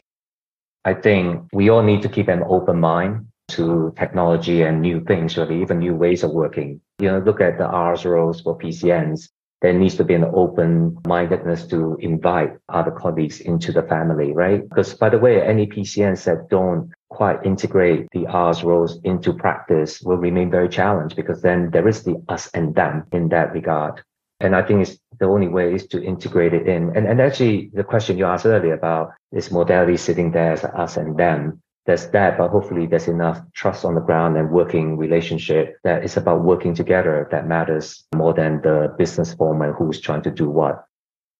I 0.87 0.95
think 0.95 1.45
we 1.52 1.69
all 1.69 1.83
need 1.83 2.00
to 2.00 2.09
keep 2.09 2.28
an 2.28 2.43
open 2.49 2.81
mind 2.81 3.26
to 3.49 3.93
technology 3.99 4.62
and 4.62 4.81
new 4.81 5.05
things, 5.05 5.37
really, 5.37 5.61
even 5.61 5.81
new 5.81 5.95
ways 5.95 6.23
of 6.23 6.31
working. 6.31 6.81
You 6.99 7.09
know, 7.12 7.19
look 7.19 7.43
at 7.43 7.59
the 7.59 7.64
ARRS 7.64 8.07
roles 8.07 8.40
for 8.40 8.57
PCNs 8.57 9.28
there 9.62 9.72
needs 9.72 9.96
to 9.96 10.04
be 10.04 10.14
an 10.14 10.25
open 10.34 10.98
mindedness 11.06 11.66
to 11.66 11.96
invite 12.00 12.52
other 12.68 12.90
colleagues 12.90 13.40
into 13.40 13.72
the 13.72 13.82
family, 13.82 14.32
right? 14.32 14.68
Because 14.68 14.94
by 14.94 15.08
the 15.08 15.18
way, 15.18 15.42
any 15.42 15.66
PCNs 15.66 16.25
that 16.25 16.48
don't 16.50 16.92
quite 17.08 17.44
integrate 17.44 18.08
the 18.12 18.26
ARRS 18.26 18.62
roles 18.62 19.00
into 19.04 19.32
practice 19.32 20.02
will 20.02 20.18
remain 20.18 20.50
very 20.50 20.68
challenged 20.68 21.16
because 21.16 21.40
then 21.40 21.70
there 21.70 21.88
is 21.88 22.02
the 22.02 22.22
us 22.28 22.50
and 22.52 22.75
them 22.75 23.04
in 23.12 23.28
that 23.30 23.52
regard. 23.52 24.02
And 24.40 24.54
I 24.54 24.62
think 24.62 24.86
it's 24.86 24.98
the 25.18 25.26
only 25.26 25.48
way 25.48 25.75
is 25.75 25.86
to 25.88 26.02
integrate 26.02 26.52
it 26.52 26.68
in. 26.68 26.94
And, 26.94 27.06
and 27.06 27.20
actually 27.20 27.70
the 27.72 27.84
question 27.84 28.18
you 28.18 28.26
asked 28.26 28.44
earlier 28.44 28.75
about 28.75 29.12
this 29.32 29.50
modality 29.50 29.96
sitting 29.96 30.32
there 30.32 30.52
as 30.52 30.64
us 30.64 30.98
and 30.98 31.16
them, 31.16 31.62
there's 31.87 32.09
that, 32.09 32.37
but 32.37 32.49
hopefully 32.49 32.87
there's 32.87 33.09
enough 33.09 33.40
trust 33.55 33.85
on 33.85 33.95
the 33.95 34.00
ground 34.00 34.37
and 34.37 34.50
working 34.50 34.97
relationship 34.97 35.78
that 35.85 36.05
it's 36.05 36.16
about 36.16 36.43
working 36.43 36.75
together 36.75 37.28
that 37.31 37.47
matters 37.47 38.05
more 38.14 38.35
than 38.35 38.61
the 38.62 38.95
business 38.99 39.35
form 39.35 39.62
and 39.62 39.75
who's 39.75 40.00
trying 40.00 40.23
to 40.23 40.31
do 40.31 40.50
what. 40.50 40.85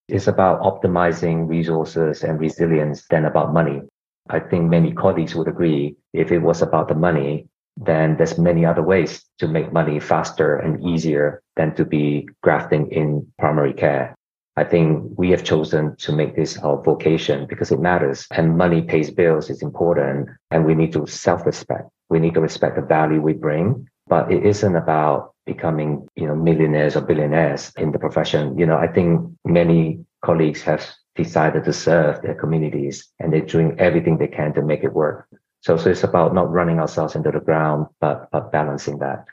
It's 0.09 0.29
about 0.29 0.62
optimizing 0.62 1.49
resources 1.49 2.23
and 2.23 2.38
resilience 2.38 3.07
than 3.09 3.25
about 3.25 3.53
money. 3.53 3.83
I 4.31 4.41
think 4.41 4.71
many 4.71 4.93
colleagues 4.93 5.35
would 5.35 5.49
agree 5.49 5.97
if 6.12 6.31
it 6.31 6.38
was 6.38 6.62
about 6.62 6.88
the 6.88 6.95
money, 6.95 7.49
then 7.76 8.17
there's 8.17 8.38
many 8.38 8.65
other 8.65 8.83
ways 8.83 9.25
to 9.38 9.49
make 9.49 9.73
money 9.73 10.00
faster 10.00 10.57
and 10.57 10.83
easier 10.85 11.43
than 11.57 11.75
to 11.75 11.85
be 11.85 12.29
grafting 12.43 12.91
in 12.91 13.26
primary 13.38 13.75
care. 13.75 14.15
I 14.57 14.65
think 14.65 15.13
we 15.19 15.31
have 15.31 15.45
chosen 15.45 15.97
to 15.97 16.13
make 16.13 16.35
this 16.35 16.59
our 16.59 16.83
vocation 16.83 17.47
because 17.47 17.71
it 17.71 17.81
matters 17.81 18.27
and 18.31 18.57
money 18.57 18.81
pays 18.81 19.11
bills 19.11 19.51
is 19.51 19.63
important 19.63 20.31
and 20.51 20.65
we 20.65 20.75
need 20.75 20.93
to 20.95 21.07
self-respect. 21.07 21.91
We 22.09 22.21
need 22.21 22.35
to 22.35 22.41
respect 22.41 22.77
the 22.77 22.83
value 22.83 23.21
we 23.21 23.35
bring, 23.35 23.87
but 24.07 24.33
it 24.33 24.47
isn't 24.47 24.75
about 24.75 25.35
becoming, 25.45 26.09
you 26.17 26.27
know, 26.27 26.35
millionaires 26.35 26.97
or 26.97 27.03
billionaires 27.03 27.71
in 27.77 27.93
the 27.93 27.99
profession. 27.99 28.59
You 28.59 28.65
know, 28.65 28.79
I 28.79 28.87
think 28.87 29.31
many 29.45 30.05
colleagues 30.25 30.63
have 30.63 30.87
decided 31.17 31.65
to 31.65 31.73
serve 31.73 32.23
their 32.23 32.35
communities 32.35 33.09
and 33.21 33.33
they're 33.33 33.41
doing 33.41 33.79
everything 33.79 34.17
they 34.17 34.29
can 34.29 34.55
to 34.55 34.63
make 34.63 34.85
it 34.85 34.93
work. 34.93 35.29
So, 35.61 35.77
so 35.77 35.91
it's 35.91 36.05
about 36.05 36.33
not 36.33 36.51
running 36.51 36.81
ourselves 36.81 37.15
into 37.15 37.31
the 37.31 37.41
ground, 37.41 37.89
but, 38.01 38.29
but 38.33 38.53
balancing 38.53 38.99
that. 39.01 39.27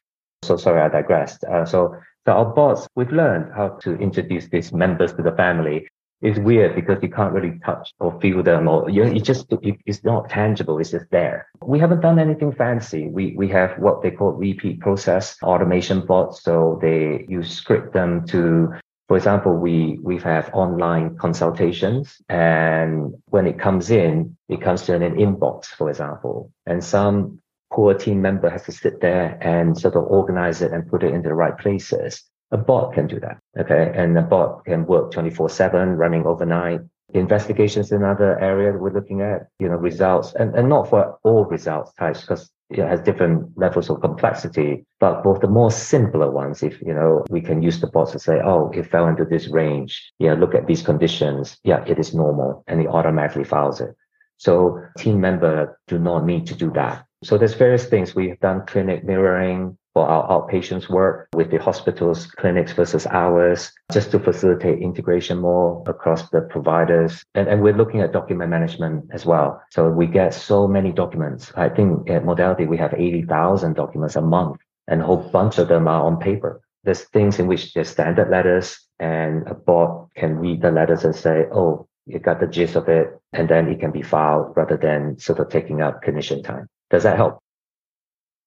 So 0.44 0.58
sorry, 0.58 0.82
I 0.82 0.90
digressed. 0.90 1.46
Uh, 1.46 1.66
so 1.66 1.96
so 2.26 2.32
our 2.34 2.46
bots, 2.46 2.88
we've 2.96 3.12
learned 3.12 3.52
how 3.54 3.70
to 3.84 3.96
introduce 3.96 4.48
these 4.48 4.72
members 4.72 5.14
to 5.14 5.22
the 5.22 5.34
family. 5.34 5.88
It's 6.22 6.40
weird 6.40 6.74
because 6.74 7.04
you 7.04 7.10
can't 7.10 7.34
really 7.34 7.60
touch 7.66 7.92
or 8.00 8.18
feel 8.22 8.42
them 8.44 8.70
or 8.70 8.90
you, 8.90 9.04
you 9.06 9.20
just, 9.20 9.48
it's 9.62 10.06
not 10.06 10.30
tangible. 10.30 10.80
It's 10.80 10.92
just 10.92 11.12
there. 11.12 11.48
We 11.62 11.80
haven't 11.80 12.00
done 12.00 12.18
anything 12.18 12.54
fancy. 12.54 13.10
We, 13.10 13.34
we 13.36 13.50
have 13.50 13.78
what 13.78 14.02
they 14.02 14.12
call 14.12 14.32
repeat 14.32 14.80
process 14.80 15.36
automation 15.44 16.06
bots. 16.06 16.42
So 16.42 16.80
they, 16.82 17.26
you 17.28 17.44
script 17.44 17.92
them 17.92 18.26
to 18.28 18.74
for 19.10 19.18
example, 19.18 19.54
we 19.54 20.00
we 20.02 20.18
have 20.20 20.50
online 20.54 21.18
consultations, 21.18 22.22
and 22.30 23.14
when 23.26 23.46
it 23.46 23.60
comes 23.60 23.92
in, 23.92 24.38
it 24.48 24.62
comes 24.62 24.84
to 24.84 24.96
an 24.96 25.02
inbox, 25.02 25.66
for 25.66 25.90
example, 25.90 26.52
and 26.66 26.82
some 26.82 27.43
core 27.74 27.96
team 27.96 28.22
member 28.22 28.50
has 28.50 28.64
to 28.64 28.72
sit 28.72 29.02
there 29.02 29.38
and 29.42 29.78
sort 29.78 29.96
of 29.96 30.04
organize 30.04 30.62
it 30.62 30.72
and 30.72 30.88
put 30.88 31.04
it 31.04 31.14
into 31.14 31.30
the 31.30 31.36
right 31.36 31.58
places. 31.58 32.24
A 32.52 32.58
bot 32.58 32.94
can 32.94 33.08
do 33.08 33.20
that. 33.20 33.38
Okay. 33.58 33.92
And 33.96 34.18
a 34.18 34.22
bot 34.22 34.64
can 34.66 34.86
work 34.86 35.12
24 35.12 35.50
seven 35.50 35.98
running 35.98 36.26
overnight. 36.28 36.82
Investigations 37.16 37.92
in 37.92 38.04
another 38.04 38.40
area 38.40 38.72
we're 38.74 38.94
looking 38.94 39.22
at, 39.22 39.48
you 39.60 39.68
know, 39.68 39.76
results 39.76 40.34
and, 40.36 40.54
and 40.56 40.70
not 40.70 40.88
for 40.88 41.18
all 41.24 41.46
results 41.46 41.92
types 41.94 42.22
because 42.22 42.52
it 42.70 42.88
has 42.88 43.02
different 43.02 43.56
levels 43.56 43.90
of 43.90 44.02
complexity, 44.02 44.86
but 45.00 45.24
both 45.24 45.42
the 45.42 45.48
more 45.48 45.70
simpler 45.70 46.30
ones, 46.32 46.64
if, 46.64 46.82
you 46.82 46.94
know, 46.94 47.24
we 47.30 47.42
can 47.42 47.62
use 47.62 47.80
the 47.82 47.88
bots 47.88 48.12
to 48.12 48.20
say, 48.20 48.40
oh, 48.44 48.72
it 48.74 48.90
fell 48.90 49.08
into 49.08 49.26
this 49.26 49.48
range. 49.48 50.12
Yeah. 50.20 50.34
Look 50.34 50.54
at 50.54 50.68
these 50.68 50.84
conditions. 50.84 51.58
Yeah. 51.64 51.84
It 51.88 51.98
is 51.98 52.14
normal 52.14 52.64
and 52.68 52.82
it 52.82 52.88
automatically 52.88 53.44
files 53.44 53.82
it. 53.82 53.96
So 54.38 54.80
team 54.98 55.22
member 55.22 55.80
do 55.88 55.98
not 55.98 56.26
need 56.26 56.46
to 56.48 56.56
do 56.56 56.72
that. 56.72 57.06
So 57.24 57.38
there's 57.38 57.54
various 57.54 57.86
things. 57.86 58.16
We've 58.16 58.40
done 58.40 58.66
clinic 58.66 59.04
mirroring 59.04 59.78
for 59.94 60.08
our 60.08 60.28
outpatients 60.28 60.90
work 60.90 61.30
with 61.34 61.52
the 61.52 61.58
hospitals, 61.58 62.26
clinics 62.26 62.74
versus 62.74 63.06
ours, 63.08 63.72
just 63.92 64.12
to 64.12 64.20
facilitate 64.20 64.80
integration 64.80 65.38
more 65.38 65.84
across 65.88 66.30
the 66.32 66.42
providers. 66.42 67.24
And, 67.36 67.48
and 67.48 67.62
we're 67.62 67.78
looking 67.78 68.02
at 68.02 68.12
document 68.12 68.50
management 68.50 69.06
as 69.14 69.26
well. 69.26 69.62
So 69.72 69.90
we 69.90 70.08
get 70.08 70.34
so 70.34 70.68
many 70.68 70.92
documents. 70.92 71.52
I 71.56 71.70
think 71.70 72.10
at 72.10 72.26
modality, 72.26 72.66
we 72.66 72.78
have 72.78 72.94
80,000 72.94 73.74
documents 73.76 74.16
a 74.16 74.22
month 74.22 74.58
and 74.88 75.02
a 75.02 75.06
whole 75.06 75.30
bunch 75.30 75.60
of 75.60 75.68
them 75.68 75.88
are 75.88 76.04
on 76.04 76.18
paper. 76.18 76.62
There's 76.84 77.04
things 77.04 77.40
in 77.40 77.48
which 77.48 77.74
there's 77.74 77.90
standard 77.90 78.30
letters 78.30 78.80
and 79.00 79.48
a 79.48 79.54
bot 79.54 80.10
can 80.16 80.38
read 80.40 80.62
the 80.62 80.72
letters 80.72 81.06
and 81.06 81.16
say, 81.16 81.46
oh, 81.54 81.88
you 82.06 82.20
got 82.20 82.40
the 82.40 82.48
gist 82.48 82.76
of 82.76 82.90
it. 82.90 83.18
And 83.32 83.48
then 83.48 83.70
it 83.70 83.80
can 83.80 83.92
be 83.92 84.02
filed 84.02 84.54
rather 84.58 84.76
than 84.76 85.18
sort 85.20 85.40
of 85.40 85.50
taking 85.50 85.82
up 85.82 86.04
clinician 86.04 86.44
time. 86.44 86.68
Does 86.94 87.02
that 87.02 87.18
help? 87.18 87.40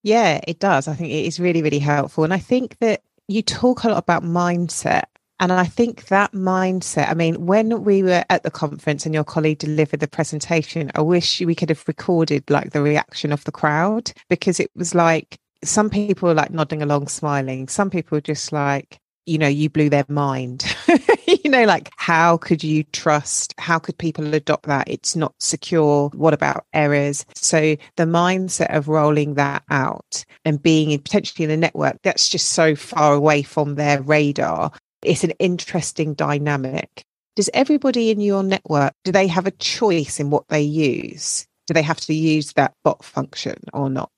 Yeah, 0.05 0.39
it 0.47 0.61
does. 0.61 0.87
I 0.87 0.95
think 0.95 1.11
it 1.11 1.27
is 1.27 1.41
really, 1.41 1.63
really 1.63 1.81
helpful. 1.81 2.23
And 2.23 2.33
I 2.33 2.39
think 2.39 2.79
that 2.79 3.03
you 3.27 3.43
talk 3.43 3.83
a 3.83 3.89
lot 3.89 3.99
about 3.99 4.23
mindset. 4.23 5.07
And 5.41 5.53
I 5.53 5.65
think 5.65 6.07
that 6.07 6.31
mindset, 6.31 7.11
I 7.11 7.15
mean, 7.15 7.45
when 7.45 7.83
we 7.83 8.05
were 8.05 8.25
at 8.31 8.45
the 8.45 8.53
conference 8.53 9.05
and 9.05 9.13
your 9.13 9.25
colleague 9.25 9.59
delivered 9.59 9.99
the 9.99 10.07
presentation, 10.07 10.93
I 10.95 11.01
wish 11.01 11.41
we 11.41 11.57
could 11.57 11.71
have 11.71 11.83
recorded 11.89 12.49
like 12.49 12.71
the 12.71 12.83
reaction 12.83 13.33
of 13.33 13.43
the 13.43 13.51
crowd 13.51 14.13
because 14.31 14.61
it 14.61 14.71
was 14.77 14.95
like 14.95 15.39
some 15.65 15.91
people 15.91 16.29
were 16.29 16.35
like 16.35 16.53
nodding 16.53 16.83
along, 16.83 17.09
smiling. 17.09 17.67
Some 17.67 17.91
people 17.91 18.15
were 18.15 18.21
just 18.21 18.53
like, 18.53 19.01
you 19.27 19.39
know, 19.39 19.49
you 19.49 19.69
blew 19.69 19.91
their 19.91 20.07
mind. 20.09 20.65
you 21.27 21.51
know, 21.51 21.65
like 21.65 21.91
how 21.97 22.37
could 22.39 22.63
you 22.65 22.85
trust? 22.85 23.55
How 23.59 23.79
could 23.79 23.99
people 23.99 24.33
adopt 24.35 24.67
that? 24.67 24.89
It's 24.89 25.17
not 25.17 25.35
secure. 25.41 26.09
What 26.15 26.33
about 26.33 26.65
errors? 26.73 27.27
So 27.35 27.77
the 27.97 28.05
mindset 28.05 28.75
of 28.75 28.89
rolling 28.89 29.35
that 29.35 29.65
out 29.71 30.25
and 30.45 30.63
being 30.63 30.93
in, 30.93 31.01
potentially 31.01 31.45
in 31.45 31.51
a 31.51 31.57
network 31.57 31.99
that's 32.03 32.29
just 32.29 32.51
so 32.51 32.75
far 32.77 33.13
away 33.15 33.43
from 33.43 33.75
their 33.75 34.01
radar. 34.01 34.73
It's 35.03 35.25
an 35.25 35.33
interesting 35.39 36.15
dynamic. 36.15 37.05
Does 37.35 37.51
everybody 37.53 38.11
in 38.11 38.21
your 38.21 38.43
network, 38.43 38.95
do 39.05 39.13
they 39.13 39.27
have 39.27 39.47
a 39.47 39.51
choice 39.51 40.19
in 40.19 40.31
what 40.31 40.49
they 40.49 40.63
use? 40.63 41.47
Do 41.67 41.75
they 41.75 41.83
have 41.83 42.01
to 42.03 42.15
use 42.15 42.53
that 42.53 42.73
bot 42.83 43.05
function 43.05 43.57
or 43.73 43.91
not? 43.91 44.11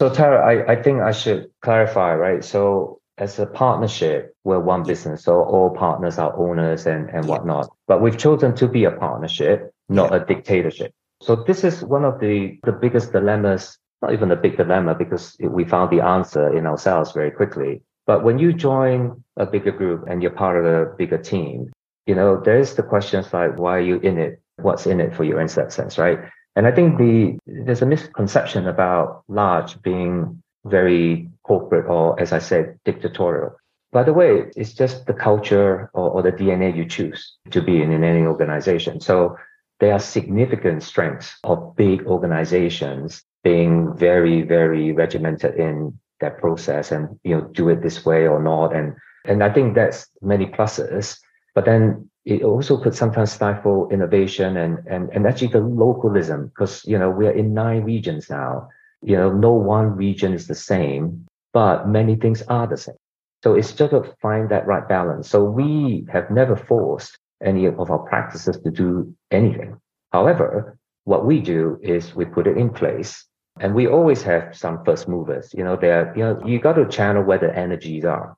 So 0.00 0.12
Tara, 0.12 0.44
I, 0.44 0.72
I 0.72 0.82
think 0.82 1.00
I 1.00 1.12
should 1.12 1.50
clarify, 1.62 2.14
right? 2.14 2.44
So 2.44 3.00
as 3.18 3.38
a 3.38 3.46
partnership, 3.46 4.34
we're 4.44 4.60
one 4.60 4.82
business. 4.82 5.24
So 5.24 5.42
all 5.42 5.70
partners 5.70 6.18
are 6.18 6.36
owners 6.36 6.86
and, 6.86 7.08
and 7.10 7.26
whatnot. 7.26 7.68
But 7.86 8.02
we've 8.02 8.16
chosen 8.16 8.54
to 8.56 8.68
be 8.68 8.84
a 8.84 8.90
partnership, 8.90 9.72
not 9.88 10.10
yeah. 10.10 10.18
a 10.18 10.26
dictatorship. 10.26 10.92
So 11.22 11.36
this 11.36 11.64
is 11.64 11.82
one 11.82 12.04
of 12.04 12.20
the, 12.20 12.58
the 12.64 12.72
biggest 12.72 13.12
dilemmas, 13.12 13.78
not 14.02 14.12
even 14.12 14.30
a 14.30 14.36
big 14.36 14.56
dilemma 14.56 14.94
because 14.94 15.36
we 15.40 15.64
found 15.64 15.90
the 15.90 16.04
answer 16.04 16.56
in 16.56 16.66
ourselves 16.66 17.12
very 17.12 17.30
quickly. 17.30 17.82
But 18.06 18.22
when 18.22 18.38
you 18.38 18.52
join 18.52 19.24
a 19.36 19.46
bigger 19.46 19.72
group 19.72 20.06
and 20.08 20.22
you're 20.22 20.30
part 20.30 20.58
of 20.58 20.64
a 20.66 20.94
bigger 20.96 21.18
team, 21.18 21.72
you 22.06 22.14
know, 22.14 22.40
there's 22.40 22.74
the 22.74 22.82
questions 22.82 23.32
like, 23.32 23.58
why 23.58 23.78
are 23.78 23.80
you 23.80 23.98
in 23.98 24.18
it? 24.18 24.40
what's 24.56 24.86
in 24.86 25.00
it 25.00 25.14
for 25.14 25.24
you 25.24 25.38
in 25.38 25.46
that 25.48 25.72
sense, 25.72 25.98
right? 25.98 26.18
And 26.54 26.66
I 26.66 26.72
think 26.72 26.98
the 26.98 27.38
there's 27.46 27.82
a 27.82 27.86
misconception 27.86 28.66
about 28.66 29.24
large 29.28 29.80
being 29.82 30.42
very 30.68 31.28
corporate 31.42 31.86
or, 31.86 32.18
as 32.20 32.32
I 32.32 32.38
said, 32.38 32.78
dictatorial. 32.84 33.56
By 33.92 34.02
the 34.02 34.12
way, 34.12 34.50
it's 34.56 34.74
just 34.74 35.06
the 35.06 35.14
culture 35.14 35.90
or, 35.94 36.10
or 36.10 36.22
the 36.22 36.32
DNA 36.32 36.76
you 36.76 36.84
choose 36.84 37.36
to 37.50 37.62
be 37.62 37.80
in, 37.82 37.92
in 37.92 38.04
any 38.04 38.26
organization. 38.26 39.00
So 39.00 39.36
there 39.80 39.92
are 39.92 39.98
significant 39.98 40.82
strengths 40.82 41.36
of 41.44 41.76
big 41.76 42.06
organizations 42.06 43.22
being 43.44 43.96
very, 43.96 44.42
very 44.42 44.92
regimented 44.92 45.54
in 45.54 45.98
their 46.20 46.30
process 46.30 46.92
and 46.92 47.18
you 47.24 47.36
know 47.36 47.42
do 47.52 47.68
it 47.68 47.82
this 47.82 48.04
way 48.04 48.26
or 48.26 48.42
not. 48.42 48.74
And 48.74 48.96
and 49.24 49.42
I 49.42 49.52
think 49.52 49.74
that's 49.74 50.06
many 50.22 50.46
pluses. 50.46 51.18
But 51.54 51.64
then 51.64 52.08
it 52.24 52.42
also 52.42 52.76
could 52.82 52.94
sometimes 52.94 53.32
stifle 53.32 53.88
innovation 53.90 54.56
and 54.56 54.78
and, 54.86 55.10
and 55.10 55.26
actually 55.26 55.48
the 55.48 55.60
localism 55.60 56.48
because 56.48 56.84
you 56.84 56.98
know 56.98 57.10
we're 57.10 57.32
in 57.32 57.54
nine 57.54 57.84
regions 57.84 58.30
now. 58.30 58.68
You 59.06 59.16
know, 59.16 59.32
no 59.32 59.52
one 59.52 59.96
region 59.96 60.34
is 60.34 60.48
the 60.48 60.54
same, 60.54 61.26
but 61.52 61.88
many 61.88 62.16
things 62.16 62.42
are 62.42 62.66
the 62.66 62.76
same. 62.76 62.96
So 63.44 63.54
it's 63.54 63.72
just 63.72 63.92
to 63.92 64.02
find 64.20 64.48
that 64.50 64.66
right 64.66 64.86
balance. 64.88 65.30
So 65.30 65.44
we 65.44 66.04
have 66.12 66.28
never 66.30 66.56
forced 66.56 67.16
any 67.40 67.66
of 67.66 67.90
our 67.90 68.00
practices 68.00 68.58
to 68.58 68.70
do 68.70 69.14
anything. 69.30 69.80
However, 70.12 70.76
what 71.04 71.24
we 71.24 71.40
do 71.40 71.78
is 71.82 72.16
we 72.16 72.24
put 72.24 72.48
it 72.48 72.56
in 72.56 72.70
place 72.70 73.24
and 73.60 73.76
we 73.76 73.86
always 73.86 74.22
have 74.24 74.56
some 74.56 74.84
first 74.84 75.06
movers. 75.06 75.54
You 75.56 75.62
know, 75.62 75.76
there, 75.76 76.12
you 76.16 76.24
know, 76.24 76.42
you 76.44 76.58
got 76.58 76.72
to 76.72 76.88
channel 76.88 77.22
where 77.22 77.38
the 77.38 77.56
energies 77.56 78.04
are. 78.04 78.36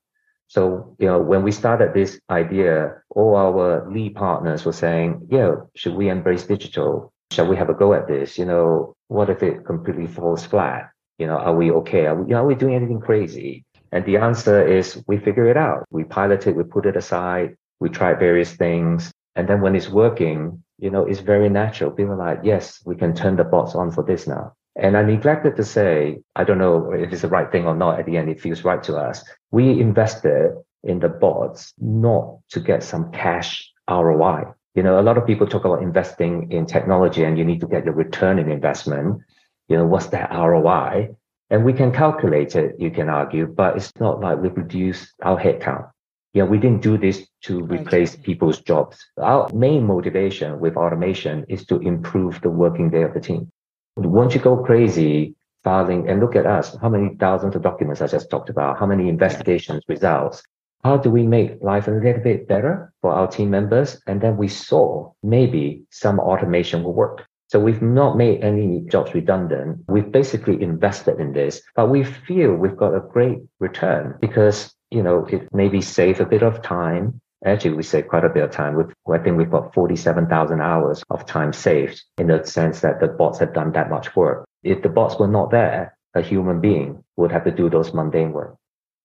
So, 0.48 0.94
you 0.98 1.06
know, 1.06 1.18
when 1.18 1.42
we 1.42 1.52
started 1.52 1.94
this 1.94 2.20
idea, 2.28 3.02
all 3.10 3.37
our 3.37 3.90
lead 3.90 4.16
partners 4.16 4.66
were 4.66 4.72
saying, 4.72 5.28
yeah, 5.30 5.54
should 5.75 5.94
we 5.94 6.10
embrace 6.10 6.44
digital? 6.44 7.12
Shall 7.30 7.46
we 7.46 7.56
have 7.56 7.70
a 7.70 7.75
go 7.75 7.94
at 7.94 8.06
this? 8.06 8.37
You 8.37 8.44
know, 8.44 8.94
what 9.08 9.30
if 9.30 9.42
it 9.42 9.64
completely 9.64 10.06
falls 10.06 10.44
flat? 10.44 10.90
You 11.18 11.26
know, 11.26 11.38
are 11.38 11.54
we 11.54 11.70
okay? 11.70 12.06
Are 12.06 12.14
we, 12.14 12.32
are 12.32 12.46
we 12.46 12.54
doing 12.54 12.74
anything 12.74 13.00
crazy? 13.00 13.64
And 13.90 14.04
the 14.04 14.18
answer 14.18 14.66
is 14.66 15.02
we 15.06 15.18
figure 15.18 15.48
it 15.48 15.56
out. 15.56 15.84
We 15.90 16.04
pilot 16.04 16.46
it, 16.46 16.56
we 16.56 16.62
put 16.62 16.86
it 16.86 16.96
aside, 16.96 17.56
we 17.80 17.88
try 17.88 18.14
various 18.14 18.52
things. 18.54 19.10
And 19.34 19.48
then 19.48 19.60
when 19.60 19.74
it's 19.74 19.88
working, 19.88 20.62
you 20.78 20.90
know, 20.90 21.04
it's 21.04 21.20
very 21.20 21.48
natural. 21.48 21.90
People 21.90 22.14
are 22.14 22.34
like, 22.34 22.40
yes, 22.44 22.80
we 22.84 22.96
can 22.96 23.14
turn 23.14 23.36
the 23.36 23.44
bots 23.44 23.74
on 23.74 23.90
for 23.90 24.04
this 24.04 24.26
now. 24.26 24.52
And 24.76 24.96
I 24.96 25.02
neglected 25.02 25.56
to 25.56 25.64
say, 25.64 26.18
I 26.36 26.44
don't 26.44 26.58
know 26.58 26.92
if 26.92 27.12
it's 27.12 27.22
the 27.22 27.28
right 27.28 27.50
thing 27.50 27.66
or 27.66 27.74
not. 27.74 27.98
At 27.98 28.06
the 28.06 28.16
end, 28.16 28.28
it 28.28 28.40
feels 28.40 28.62
right 28.62 28.82
to 28.84 28.96
us. 28.96 29.24
We 29.50 29.80
invested 29.80 30.52
in 30.84 31.00
the 31.00 31.08
bots 31.08 31.72
not 31.78 32.38
to 32.50 32.60
get 32.60 32.84
some 32.84 33.10
cash 33.10 33.72
ROI. 33.90 34.52
You 34.78 34.85
know, 34.85 35.00
a 35.00 35.02
lot 35.02 35.18
of 35.18 35.26
people 35.26 35.49
talk 35.49 35.64
about 35.64 35.82
investing 35.82 36.52
in 36.52 36.64
technology 36.64 37.25
and 37.25 37.37
you 37.37 37.44
need 37.44 37.58
to 37.62 37.66
get 37.66 37.85
your 37.85 37.94
return 37.94 38.38
in 38.38 38.49
investment. 38.49 39.23
You 39.66 39.76
know, 39.78 39.85
what's 39.85 40.06
that 40.11 40.30
ROI? 40.30 41.16
And 41.50 41.64
we 41.64 41.73
can 41.73 41.90
calculate 41.90 42.54
it, 42.54 42.76
you 42.78 42.92
can 42.92 43.08
argue, 43.08 43.49
but 43.49 43.76
it's 43.76 43.92
not 43.99 44.20
like 44.20 44.38
we 44.38 44.50
reduce 44.50 45.12
our 45.20 45.37
headcount. 45.37 45.90
Yeah, 46.32 46.44
we 46.44 46.58
didn't 46.58 46.82
do 46.82 46.97
this 46.97 47.26
to 47.47 47.64
replace 47.64 48.14
people's 48.14 48.61
jobs. 48.61 49.04
Our 49.16 49.52
main 49.52 49.85
motivation 49.85 50.61
with 50.61 50.76
automation 50.76 51.44
is 51.49 51.66
to 51.66 51.80
improve 51.80 52.40
the 52.40 52.50
working 52.50 52.88
day 52.88 53.02
of 53.02 53.14
the 53.14 53.20
team. 53.20 53.50
Once 53.97 54.32
you 54.37 54.40
go 54.40 54.58
crazy 54.62 55.35
filing 55.64 56.08
and 56.08 56.20
look 56.20 56.37
at 56.37 56.47
us, 56.47 56.76
how 56.80 56.88
many 56.88 57.16
thousands 57.16 57.56
of 57.56 57.62
documents 57.62 58.00
I 58.00 58.06
just 58.06 58.30
talked 58.30 58.49
about, 58.49 58.78
how 58.78 58.87
many 58.87 59.08
investigations 59.08 59.82
results, 59.88 60.44
how 60.85 60.97
do 60.97 61.11
we 61.11 61.26
make 61.26 61.62
life 61.62 61.88
a 61.88 61.90
little 61.90 62.23
bit 62.23 62.47
better 62.47 62.92
for 63.02 63.12
our 63.12 63.26
team 63.26 63.50
members? 63.50 64.00
And 64.06 64.20
then 64.20 64.37
we 64.37 64.49
saw 64.49 65.12
maybe 65.23 65.82
some 65.90 66.20
automation 66.20 66.82
will 66.82 66.94
work. 66.94 67.26
So 67.49 67.58
we've 67.58 67.82
not 67.82 68.16
made 68.16 68.44
any 68.44 68.82
jobs 68.90 69.14
redundant. 69.14 69.85
We've 69.88 70.12
basically 70.12 70.62
invested 70.62 71.18
in 71.18 71.32
this, 71.32 71.62
but 71.75 71.88
we 71.88 72.04
feel 72.04 72.54
we've 72.54 72.76
got 72.76 72.94
a 72.94 73.00
great 73.00 73.38
return 73.58 74.16
because, 74.20 74.75
you 74.90 75.02
know, 75.02 75.25
it 75.26 75.49
maybe 75.52 75.80
save 75.80 76.20
a 76.20 76.26
bit 76.26 76.42
of 76.42 76.62
time. 76.62 77.20
Actually, 77.44 77.75
we 77.75 77.82
save 77.82 78.08
quite 78.08 78.25
a 78.25 78.28
bit 78.28 78.44
of 78.44 78.50
time. 78.50 78.75
With, 78.75 78.92
I 79.11 79.18
think 79.18 79.38
we've 79.38 79.50
got 79.50 79.73
47,000 79.73 80.61
hours 80.61 81.02
of 81.08 81.25
time 81.25 81.52
saved 81.52 82.02
in 82.18 82.26
the 82.26 82.44
sense 82.44 82.80
that 82.80 83.00
the 83.00 83.08
bots 83.08 83.38
have 83.38 83.54
done 83.54 83.73
that 83.73 83.88
much 83.88 84.14
work. 84.14 84.44
If 84.62 84.82
the 84.82 84.88
bots 84.90 85.18
were 85.18 85.28
not 85.28 85.50
there, 85.50 85.97
a 86.14 86.20
human 86.20 86.61
being 86.61 87.02
would 87.16 87.32
have 87.32 87.44
to 87.44 87.50
do 87.50 87.70
those 87.70 87.94
mundane 87.94 88.32
work. 88.32 88.56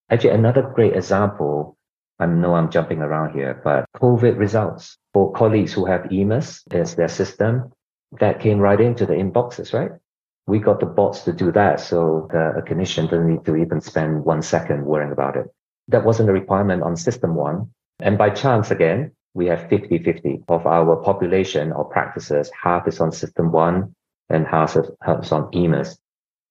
Actually, 0.10 0.32
another 0.32 0.62
great 0.62 0.96
example 0.96 1.78
I 2.20 2.26
know 2.26 2.54
I'm 2.56 2.70
jumping 2.70 3.00
around 3.00 3.34
here, 3.34 3.60
but 3.64 3.86
COVID 3.98 4.38
results 4.38 4.98
for 5.14 5.34
colleagues 5.34 5.74
who 5.74 5.86
have 5.86 6.12
EMIS 6.12 6.64
as 6.72 6.96
their 6.96 7.08
system, 7.08 7.72
that 8.20 8.40
came 8.40 8.60
right 8.60 8.80
into 8.80 9.06
the 9.06 9.14
inboxes, 9.14 9.74
right? 9.74 9.92
We 10.46 10.60
got 10.60 10.80
the 10.80 10.86
bots 10.86 11.22
to 11.22 11.34
do 11.34 11.52
that. 11.54 11.80
So 11.80 12.28
the 12.32 12.62
clinician 12.62 13.10
doesn't 13.10 13.28
need 13.28 13.46
to 13.46 13.56
even 13.56 13.82
spend 13.82 14.24
one 14.24 14.42
second 14.42 14.86
worrying 14.86 15.12
about 15.12 15.36
it. 15.36 15.48
That 15.88 16.06
wasn't 16.06 16.30
a 16.30 16.34
requirement 16.34 16.84
on 16.84 16.96
SystmOne. 16.96 17.70
And 18.00 18.18
by 18.18 18.30
chance, 18.30 18.70
again, 18.70 19.12
we 19.34 19.48
have 19.48 19.68
50 19.70 19.98
50 20.04 20.44
of 20.48 20.68
our 20.68 20.96
population 20.98 21.72
or 21.72 21.86
practices. 21.86 22.52
Half 22.62 22.88
is 22.88 23.00
on 23.00 23.10
SystmOne 23.10 23.94
and 24.30 24.46
half 24.46 24.76
is, 24.76 24.90
half 25.02 25.24
is 25.24 25.32
on 25.32 25.52
EMIS. 25.52 25.98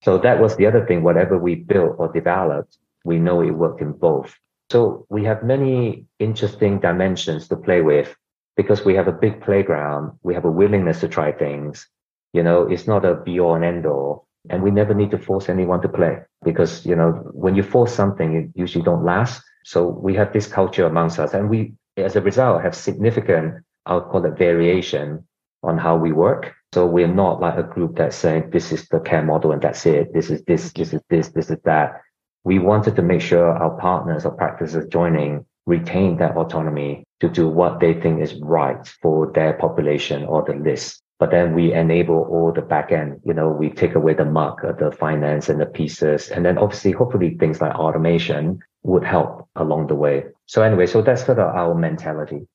So 0.02 0.18
that 0.18 0.40
was 0.40 0.56
the 0.56 0.66
other 0.66 0.84
thing. 0.84 1.02
Whatever 1.02 1.38
we 1.38 1.54
built 1.54 1.96
or 1.98 2.12
developed, 2.12 2.76
we 3.04 3.18
know 3.18 3.40
it 3.42 3.50
worked 3.50 3.80
in 3.80 3.92
both. 3.92 4.34
So 4.70 5.06
we 5.10 5.24
have 5.24 5.42
many 5.42 6.06
interesting 6.18 6.80
dimensions 6.80 7.48
to 7.48 7.56
play 7.56 7.82
with 7.82 8.14
because 8.56 8.84
we 8.84 8.94
have 8.94 9.08
a 9.08 9.12
big 9.12 9.42
playground, 9.42 10.12
we 10.22 10.34
have 10.34 10.44
a 10.44 10.50
willingness 10.50 11.00
to 11.00 11.08
try 11.08 11.32
things. 11.32 11.86
You 12.32 12.42
know, 12.42 12.62
it's 12.62 12.86
not 12.86 13.04
a 13.04 13.14
be 13.14 13.40
all 13.40 13.54
and 13.54 13.64
end 13.64 13.86
all. 13.86 14.26
And 14.50 14.62
we 14.62 14.70
never 14.70 14.94
need 14.94 15.10
to 15.12 15.18
force 15.18 15.48
anyone 15.48 15.82
to 15.82 15.88
play 15.88 16.18
because, 16.44 16.84
you 16.84 16.96
know, 16.96 17.10
when 17.32 17.54
you 17.54 17.62
force 17.62 17.94
something, 17.94 18.34
it 18.34 18.50
usually 18.58 18.84
don't 18.84 19.04
last. 19.04 19.42
So 19.64 19.86
we 19.86 20.14
have 20.14 20.32
this 20.32 20.46
culture 20.46 20.86
amongst 20.86 21.18
us 21.18 21.34
and 21.34 21.48
we, 21.48 21.74
as 21.96 22.16
a 22.16 22.20
result, 22.20 22.62
have 22.62 22.74
significant, 22.74 23.62
I'll 23.86 24.00
call 24.00 24.24
it 24.24 24.36
variation 24.36 25.24
on 25.62 25.78
how 25.78 25.96
we 25.96 26.12
work. 26.12 26.54
So 26.74 26.86
we're 26.86 27.06
not 27.06 27.40
like 27.40 27.56
a 27.58 27.62
group 27.62 27.96
that's 27.96 28.16
saying 28.16 28.50
this 28.50 28.72
is 28.72 28.88
the 28.88 28.98
care 28.98 29.22
model 29.22 29.52
and 29.52 29.62
that's 29.62 29.86
it. 29.86 30.12
This 30.12 30.30
is 30.30 30.42
this, 30.44 30.72
this 30.72 30.92
is 30.92 31.02
this, 31.08 31.28
this 31.28 31.50
is 31.50 31.58
that. 31.64 32.00
We 32.44 32.58
wanted 32.58 32.96
to 32.96 33.02
make 33.02 33.20
sure 33.20 33.50
our 33.50 33.76
partners 33.78 34.24
or 34.24 34.32
practices 34.32 34.86
joining 34.88 35.46
retain 35.66 36.16
that 36.16 36.36
autonomy 36.36 37.04
to 37.20 37.28
do 37.28 37.48
what 37.48 37.78
they 37.78 37.94
think 37.94 38.20
is 38.20 38.34
right 38.42 38.84
for 39.00 39.30
their 39.32 39.52
population 39.52 40.24
or 40.24 40.42
the 40.42 40.54
list. 40.54 41.00
But 41.20 41.30
then 41.30 41.54
we 41.54 41.72
enable 41.72 42.22
all 42.22 42.52
the 42.52 42.62
back 42.62 42.90
end, 42.90 43.20
you 43.24 43.32
know, 43.32 43.48
we 43.48 43.70
take 43.70 43.94
away 43.94 44.14
the 44.14 44.24
muck, 44.24 44.64
of 44.64 44.78
the 44.78 44.90
finance 44.90 45.48
and 45.48 45.60
the 45.60 45.66
pieces. 45.66 46.30
And 46.30 46.44
then 46.44 46.58
obviously, 46.58 46.90
hopefully 46.90 47.36
things 47.38 47.60
like 47.60 47.76
automation 47.76 48.58
would 48.82 49.04
help 49.04 49.48
along 49.54 49.86
the 49.86 49.94
way. 49.94 50.24
So 50.46 50.62
anyway, 50.62 50.86
so 50.86 51.00
that's 51.00 51.24
sort 51.24 51.38
of 51.38 51.54
our 51.54 51.76
mentality. 51.76 52.48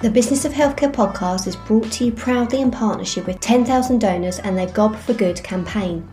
The 0.00 0.08
Business 0.08 0.46
of 0.46 0.52
Healthcare 0.52 0.90
podcast 0.90 1.46
is 1.46 1.56
brought 1.56 1.92
to 1.92 2.06
you 2.06 2.12
proudly 2.12 2.62
in 2.62 2.70
partnership 2.70 3.26
with 3.26 3.38
10,000 3.40 3.98
donors 3.98 4.38
and 4.38 4.56
their 4.56 4.70
Gob 4.70 4.96
for 4.96 5.12
Good 5.12 5.42
campaign. 5.42 6.08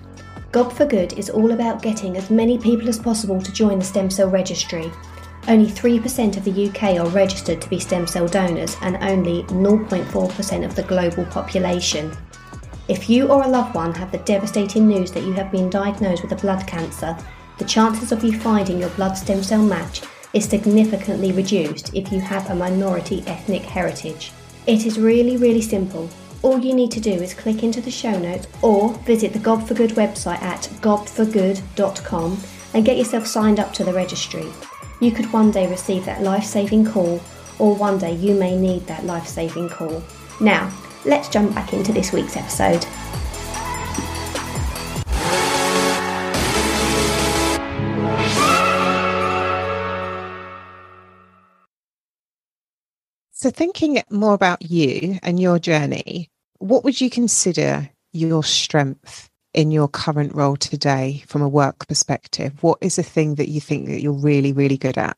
Gob 0.51 0.73
for 0.73 0.85
Good 0.85 1.13
is 1.13 1.29
all 1.29 1.53
about 1.53 1.81
getting 1.81 2.17
as 2.17 2.29
many 2.29 2.57
people 2.57 2.89
as 2.89 2.99
possible 2.99 3.41
to 3.41 3.53
join 3.53 3.79
the 3.79 3.85
stem 3.85 4.09
cell 4.09 4.29
registry. 4.29 4.91
Only 5.47 5.67
3% 5.67 6.35
of 6.35 6.43
the 6.43 6.67
UK 6.67 6.99
are 6.99 7.07
registered 7.11 7.61
to 7.61 7.69
be 7.69 7.79
stem 7.79 8.07
cell 8.07 8.27
donors 8.27 8.75
and 8.81 8.97
only 8.97 9.43
0.4% 9.43 10.65
of 10.65 10.75
the 10.75 10.83
global 10.83 11.23
population. 11.27 12.11
If 12.89 13.09
you 13.09 13.29
or 13.29 13.43
a 13.43 13.47
loved 13.47 13.73
one 13.73 13.93
have 13.93 14.11
the 14.11 14.17
devastating 14.17 14.85
news 14.85 15.13
that 15.13 15.23
you 15.23 15.31
have 15.31 15.49
been 15.49 15.69
diagnosed 15.69 16.23
with 16.23 16.33
a 16.33 16.41
blood 16.41 16.67
cancer, 16.67 17.17
the 17.57 17.63
chances 17.63 18.11
of 18.11 18.21
you 18.21 18.37
finding 18.37 18.79
your 18.81 18.89
blood 18.89 19.13
stem 19.13 19.41
cell 19.41 19.63
match 19.63 20.01
is 20.37 20.45
significantly 20.45 21.31
reduced 21.33 21.93
if 21.93 22.11
you 22.11 22.21
have 22.21 22.49
a 22.49 22.55
minority 22.55 23.23
ethnic 23.27 23.63
heritage. 23.63 24.31
It 24.65 24.85
is 24.85 24.97
really, 24.97 25.35
really 25.35 25.61
simple 25.61 26.09
all 26.43 26.59
you 26.59 26.73
need 26.73 26.91
to 26.91 26.99
do 26.99 27.11
is 27.11 27.33
click 27.33 27.63
into 27.63 27.81
the 27.81 27.91
show 27.91 28.17
notes 28.17 28.47
or 28.61 28.93
visit 28.99 29.33
the 29.33 29.39
Gob 29.39 29.67
for 29.67 29.73
Good 29.73 29.91
website 29.91 30.41
at 30.41 30.61
gobforgood.com 30.81 32.37
and 32.73 32.85
get 32.85 32.97
yourself 32.97 33.25
signed 33.25 33.59
up 33.59 33.73
to 33.73 33.83
the 33.83 33.93
registry. 33.93 34.45
You 34.99 35.11
could 35.11 35.31
one 35.33 35.51
day 35.51 35.67
receive 35.67 36.05
that 36.05 36.21
life 36.21 36.43
saving 36.43 36.85
call, 36.85 37.21
or 37.59 37.75
one 37.75 37.97
day 37.97 38.13
you 38.13 38.35
may 38.35 38.55
need 38.55 38.85
that 38.87 39.05
life 39.05 39.27
saving 39.27 39.69
call. 39.69 40.03
Now, 40.39 40.71
let's 41.05 41.29
jump 41.29 41.55
back 41.55 41.73
into 41.73 41.91
this 41.91 42.13
week's 42.13 42.37
episode. 42.37 42.85
So, 53.47 53.51
thinking 53.51 54.03
more 54.11 54.33
about 54.33 54.69
you 54.69 55.19
and 55.23 55.39
your 55.39 55.57
journey, 55.57 56.29
what 56.59 56.83
would 56.83 56.99
you 56.99 57.09
consider 57.09 57.89
your 58.11 58.43
strength 58.43 59.29
in 59.53 59.71
your 59.71 59.87
current 59.87 60.35
role 60.35 60.57
today 60.57 61.23
from 61.27 61.41
a 61.41 61.47
work 61.47 61.87
perspective? 61.87 62.61
What 62.61 62.79
is 62.81 62.99
a 62.99 63.03
thing 63.03 63.35
that 63.35 63.47
you 63.47 63.61
think 63.61 63.87
that 63.87 64.01
you're 64.01 64.11
really, 64.11 64.51
really 64.51 64.77
good 64.77 64.97
at? 64.97 65.17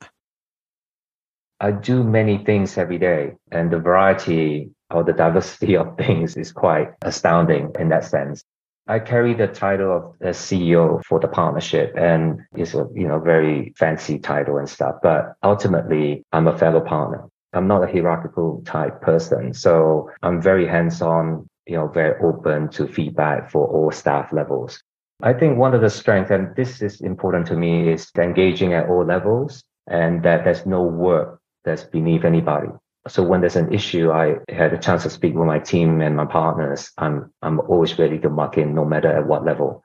I 1.60 1.72
do 1.72 2.04
many 2.04 2.38
things 2.38 2.78
every 2.78 3.00
day 3.00 3.32
and 3.52 3.72
the 3.72 3.80
variety 3.80 4.70
or 4.92 5.04
the 5.04 5.14
diversity 5.14 5.76
of 5.82 5.98
things 5.98 6.38
is 6.38 6.52
quite 6.52 6.92
astounding 7.02 7.72
in 7.80 7.90
that 7.90 8.04
sense. 8.06 8.44
I 8.86 9.00
carry 9.00 9.34
the 9.34 9.48
title 9.48 9.92
of 9.92 10.20
the 10.20 10.38
CEO 10.38 11.04
for 11.04 11.20
the 11.20 11.28
partnership 11.28 11.96
and 11.98 12.42
it's 12.56 12.76
a, 12.76 12.88
you 12.94 13.08
know, 13.08 13.18
very 13.18 13.74
fancy 13.76 14.20
title 14.20 14.60
and 14.60 14.70
stuff, 14.70 14.98
but 15.02 15.34
ultimately 15.42 16.22
I'm 16.32 16.48
a 16.48 16.56
fellow 16.56 16.82
partner. 16.82 17.28
I'm 17.54 17.68
not 17.68 17.84
a 17.84 17.92
hierarchical 17.92 18.62
type 18.66 19.02
person. 19.02 19.54
So 19.54 20.10
I'm 20.22 20.42
very 20.42 20.68
hands 20.68 21.02
on, 21.02 21.48
you 21.66 21.76
know, 21.76 21.88
very 21.88 22.20
open 22.22 22.70
to 22.70 22.88
feedback 22.88 23.50
for 23.52 23.68
all 23.68 23.92
staff 23.92 24.32
levels. 24.32 24.82
I 25.22 25.34
think 25.34 25.58
one 25.58 25.74
of 25.74 25.82
the 25.82 25.90
strengths, 25.90 26.32
and 26.32 26.56
this 26.56 26.82
is 26.82 27.02
important 27.02 27.48
to 27.48 27.56
me, 27.56 27.92
is 27.92 28.10
engaging 28.18 28.74
at 28.74 28.88
all 28.88 29.06
levels 29.06 29.64
and 29.88 30.24
that 30.24 30.44
there's 30.44 30.66
no 30.66 30.84
work 30.84 31.42
that's 31.66 31.84
beneath 31.84 32.24
anybody. 32.24 32.70
So 33.08 33.24
when 33.24 33.42
there's 33.42 33.56
an 33.56 33.74
issue, 33.74 34.12
I 34.12 34.36
had 34.50 34.74
a 34.74 34.78
chance 34.78 35.04
to 35.04 35.10
speak 35.10 35.34
with 35.34 35.48
my 35.48 35.60
team 35.60 36.02
and 36.02 36.16
my 36.16 36.26
partners. 36.26 36.92
I'm, 36.98 37.34
I'm 37.42 37.60
always 37.62 37.98
ready 37.98 38.20
to 38.20 38.30
muck 38.30 38.58
in 38.58 38.76
no 38.76 38.86
matter 38.86 39.12
at 39.12 39.26
what 39.26 39.44
level. 39.44 39.84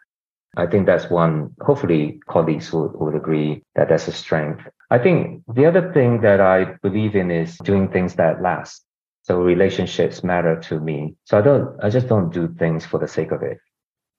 I 0.57 0.67
think 0.67 0.87
that's 0.87 1.11
one, 1.11 1.55
hopefully 1.61 2.21
colleagues 2.29 2.73
would, 2.73 2.93
would 2.95 3.15
agree 3.17 3.63
that 3.75 3.89
that's 3.89 4.07
a 4.09 4.13
strength. 4.13 4.63
I 4.91 4.99
think 4.99 5.43
the 5.53 5.67
other 5.67 5.93
thing 5.93 6.21
that 6.21 6.41
I 6.41 6.77
believe 6.83 7.17
in 7.17 7.31
is 7.31 7.57
doing 7.59 7.89
things 7.89 8.15
that 8.17 8.43
last. 8.43 8.85
So 9.23 9.41
relationships 9.41 10.23
matter 10.23 10.61
to 10.69 10.81
me. 10.81 11.17
So 11.25 11.39
I 11.39 11.43
don't, 11.43 11.83
I 11.83 11.89
just 11.89 12.09
don't 12.09 12.33
do 12.33 12.49
things 12.59 12.85
for 12.85 12.99
the 12.99 13.09
sake 13.09 13.33
of 13.33 13.43
it. 13.43 13.59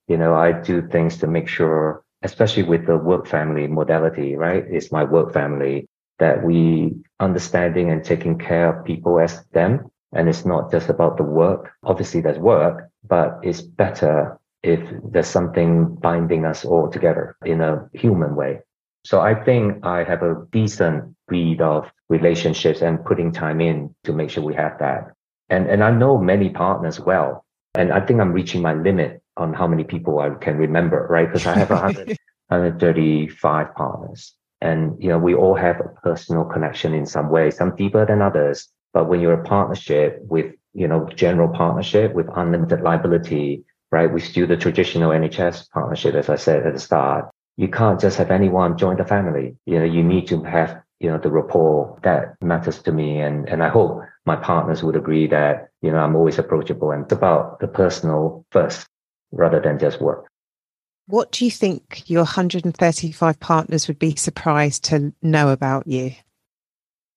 You 0.08 0.16
know, 0.16 0.34
I 0.34 0.52
do 0.52 0.86
things 0.88 1.18
to 1.18 1.26
make 1.26 1.48
sure, 1.48 2.02
especially 2.22 2.64
with 2.64 2.86
the 2.86 2.96
work 2.96 3.26
family 3.26 3.68
modality, 3.68 4.34
right? 4.36 4.64
It's 4.68 4.90
my 4.90 5.04
work 5.04 5.32
family 5.32 5.88
that 6.18 6.44
we 6.44 6.94
understanding 7.20 7.90
and 7.90 8.04
taking 8.04 8.38
care 8.38 8.76
of 8.76 8.84
people 8.84 9.20
as 9.20 9.44
them. 9.52 9.90
And 10.12 10.28
it's 10.28 10.44
not 10.44 10.70
just 10.72 10.88
about 10.88 11.16
the 11.16 11.24
work. 11.24 11.70
Obviously 11.84 12.20
there's 12.20 12.38
work, 12.38 12.88
but 13.06 13.38
it's 13.42 13.60
better 13.60 14.38
if 14.62 14.80
there's 15.04 15.28
something 15.28 15.94
binding 15.94 16.44
us 16.44 16.64
all 16.64 16.88
together 16.90 17.36
in 17.44 17.60
a 17.60 17.88
human 17.92 18.34
way. 18.34 18.60
So 19.06 19.20
I 19.20 19.34
think 19.44 19.86
I 19.86 20.02
have 20.02 20.24
a 20.24 20.44
decent 20.50 21.14
breed 21.28 21.60
of 21.60 21.88
relationships 22.08 22.82
and 22.82 23.04
putting 23.04 23.30
time 23.30 23.60
in 23.60 23.94
to 24.02 24.12
make 24.12 24.30
sure 24.30 24.42
we 24.42 24.54
have 24.54 24.80
that. 24.80 25.12
And, 25.48 25.68
and 25.68 25.84
I 25.84 25.92
know 25.92 26.18
many 26.18 26.48
partners 26.48 26.98
well. 26.98 27.44
And 27.76 27.92
I 27.92 28.04
think 28.04 28.20
I'm 28.20 28.32
reaching 28.32 28.62
my 28.62 28.74
limit 28.74 29.22
on 29.36 29.54
how 29.54 29.68
many 29.68 29.84
people 29.84 30.18
I 30.18 30.30
can 30.30 30.56
remember, 30.56 31.06
right? 31.08 31.28
Because 31.28 31.46
I 31.46 31.56
have 31.56 31.70
100, 31.70 32.08
135 32.48 33.74
partners. 33.76 34.34
And, 34.60 35.00
you 35.00 35.08
know, 35.08 35.18
we 35.18 35.36
all 35.36 35.54
have 35.54 35.78
a 35.78 35.88
personal 36.02 36.44
connection 36.44 36.92
in 36.92 37.06
some 37.06 37.30
way, 37.30 37.52
some 37.52 37.76
deeper 37.76 38.04
than 38.06 38.22
others. 38.22 38.66
But 38.92 39.08
when 39.08 39.20
you're 39.20 39.40
a 39.40 39.44
partnership 39.44 40.18
with, 40.22 40.52
you 40.72 40.88
know, 40.88 41.08
general 41.14 41.56
partnership 41.56 42.12
with 42.12 42.26
unlimited 42.34 42.80
liability, 42.80 43.62
right? 43.92 44.12
We 44.12 44.18
still 44.18 44.48
the 44.48 44.56
traditional 44.56 45.10
NHS 45.10 45.70
partnership, 45.70 46.16
as 46.16 46.28
I 46.28 46.34
said 46.34 46.66
at 46.66 46.74
the 46.74 46.80
start. 46.80 47.30
You 47.56 47.68
can't 47.68 48.00
just 48.00 48.18
have 48.18 48.30
anyone 48.30 48.76
join 48.76 48.96
the 48.96 49.04
family. 49.04 49.56
You 49.66 49.78
know, 49.78 49.84
you 49.84 50.02
need 50.02 50.26
to 50.28 50.42
have, 50.44 50.80
you 51.00 51.08
know, 51.08 51.18
the 51.18 51.30
rapport 51.30 51.98
that 52.02 52.36
matters 52.42 52.82
to 52.82 52.92
me. 52.92 53.20
And, 53.20 53.48
and 53.48 53.62
I 53.62 53.68
hope 53.68 54.02
my 54.26 54.36
partners 54.36 54.82
would 54.82 54.96
agree 54.96 55.26
that, 55.28 55.68
you 55.80 55.90
know, 55.90 55.98
I'm 55.98 56.16
always 56.16 56.38
approachable 56.38 56.90
and 56.90 57.04
it's 57.04 57.12
about 57.12 57.60
the 57.60 57.68
personal 57.68 58.44
first 58.50 58.86
rather 59.32 59.60
than 59.60 59.78
just 59.78 60.00
work. 60.00 60.26
What 61.06 61.30
do 61.30 61.44
you 61.44 61.50
think 61.50 62.10
your 62.10 62.24
135 62.24 63.40
partners 63.40 63.86
would 63.86 63.98
be 63.98 64.16
surprised 64.16 64.84
to 64.84 65.12
know 65.22 65.50
about 65.50 65.86
you? 65.86 66.12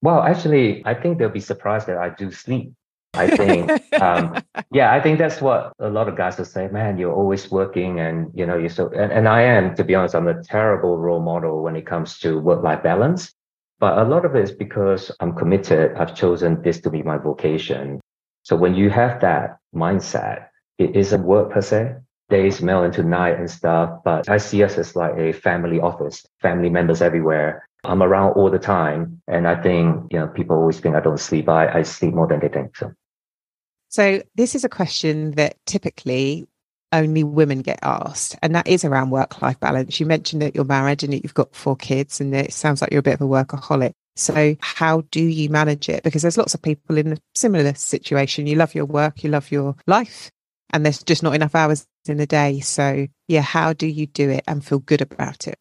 Well, 0.00 0.22
actually, 0.22 0.82
I 0.86 0.94
think 0.94 1.18
they'll 1.18 1.28
be 1.28 1.40
surprised 1.40 1.88
that 1.88 1.98
I 1.98 2.08
do 2.10 2.30
sleep. 2.30 2.72
I 3.14 3.28
think, 3.28 3.70
um, 4.00 4.36
yeah, 4.72 4.92
I 4.92 5.00
think 5.00 5.18
that's 5.18 5.40
what 5.40 5.72
a 5.78 5.90
lot 5.90 6.08
of 6.08 6.16
guys 6.16 6.38
will 6.38 6.44
say. 6.44 6.68
Man, 6.68 6.96
you're 6.98 7.14
always 7.14 7.50
working, 7.50 8.00
and 8.00 8.30
you 8.34 8.46
know, 8.46 8.56
you're 8.56 8.70
so. 8.70 8.88
And, 8.90 9.12
and 9.12 9.28
I 9.28 9.42
am, 9.42 9.74
to 9.76 9.84
be 9.84 9.94
honest, 9.94 10.14
I'm 10.14 10.28
a 10.28 10.42
terrible 10.42 10.98
role 10.98 11.20
model 11.20 11.62
when 11.62 11.76
it 11.76 11.86
comes 11.86 12.18
to 12.20 12.38
work-life 12.38 12.82
balance. 12.82 13.32
But 13.80 13.98
a 13.98 14.04
lot 14.04 14.24
of 14.24 14.36
it 14.36 14.44
is 14.44 14.52
because 14.52 15.10
I'm 15.20 15.34
committed. 15.34 15.96
I've 15.96 16.14
chosen 16.14 16.62
this 16.62 16.80
to 16.82 16.90
be 16.90 17.02
my 17.02 17.16
vocation. 17.16 18.00
So 18.42 18.54
when 18.56 18.74
you 18.74 18.90
have 18.90 19.20
that 19.22 19.58
mindset, 19.74 20.48
it 20.78 20.94
isn't 20.94 21.24
work 21.24 21.50
per 21.50 21.62
se 21.62 21.96
days 22.30 22.62
melt 22.62 22.86
into 22.86 23.02
night 23.02 23.38
and 23.38 23.50
stuff. 23.50 24.00
But 24.04 24.28
I 24.30 24.38
see 24.38 24.62
us 24.62 24.78
as 24.78 24.96
like 24.96 25.18
a 25.18 25.32
family 25.32 25.80
office, 25.80 26.24
family 26.40 26.70
members 26.70 27.02
everywhere. 27.02 27.66
I'm 27.84 28.02
around 28.02 28.32
all 28.32 28.50
the 28.50 28.58
time. 28.58 29.20
And 29.28 29.46
I 29.46 29.60
think, 29.60 30.10
you 30.10 30.18
know, 30.18 30.28
people 30.28 30.56
always 30.56 30.80
think 30.80 30.94
I 30.94 31.00
don't 31.00 31.20
sleep. 31.20 31.48
I, 31.48 31.80
I 31.80 31.82
sleep 31.82 32.14
more 32.14 32.26
than 32.26 32.40
they 32.40 32.48
think. 32.48 32.76
So. 32.76 32.92
So 33.90 34.22
this 34.36 34.54
is 34.54 34.64
a 34.64 34.68
question 34.68 35.32
that 35.32 35.56
typically 35.66 36.46
only 36.92 37.24
women 37.24 37.62
get 37.62 37.80
asked, 37.82 38.36
and 38.40 38.54
that 38.54 38.68
is 38.68 38.84
around 38.84 39.10
work 39.10 39.42
life 39.42 39.58
balance. 39.58 39.98
You 39.98 40.06
mentioned 40.06 40.42
that 40.42 40.54
you're 40.54 40.64
married 40.64 41.02
and 41.02 41.12
that 41.12 41.22
you've 41.24 41.34
got 41.34 41.54
four 41.54 41.76
kids, 41.76 42.20
and 42.20 42.34
it 42.34 42.52
sounds 42.52 42.80
like 42.80 42.92
you're 42.92 43.00
a 43.00 43.02
bit 43.02 43.14
of 43.14 43.20
a 43.20 43.24
workaholic. 43.24 43.92
So, 44.16 44.56
how 44.60 45.02
do 45.10 45.20
you 45.20 45.48
manage 45.50 45.88
it? 45.88 46.02
Because 46.04 46.22
there's 46.22 46.38
lots 46.38 46.54
of 46.54 46.62
people 46.62 46.98
in 46.98 47.12
a 47.14 47.18
similar 47.34 47.74
situation. 47.74 48.46
You 48.46 48.56
love 48.56 48.74
your 48.74 48.84
work, 48.84 49.24
you 49.24 49.30
love 49.30 49.50
your 49.50 49.74
life, 49.86 50.30
and 50.72 50.84
there's 50.84 51.02
just 51.02 51.22
not 51.22 51.34
enough 51.34 51.54
hours 51.54 51.86
in 52.06 52.16
the 52.16 52.26
day. 52.26 52.60
So, 52.60 53.06
yeah, 53.28 53.42
how 53.42 53.72
do 53.72 53.86
you 53.86 54.06
do 54.06 54.30
it 54.30 54.44
and 54.46 54.64
feel 54.64 54.78
good 54.80 55.00
about 55.00 55.48
it? 55.48 55.58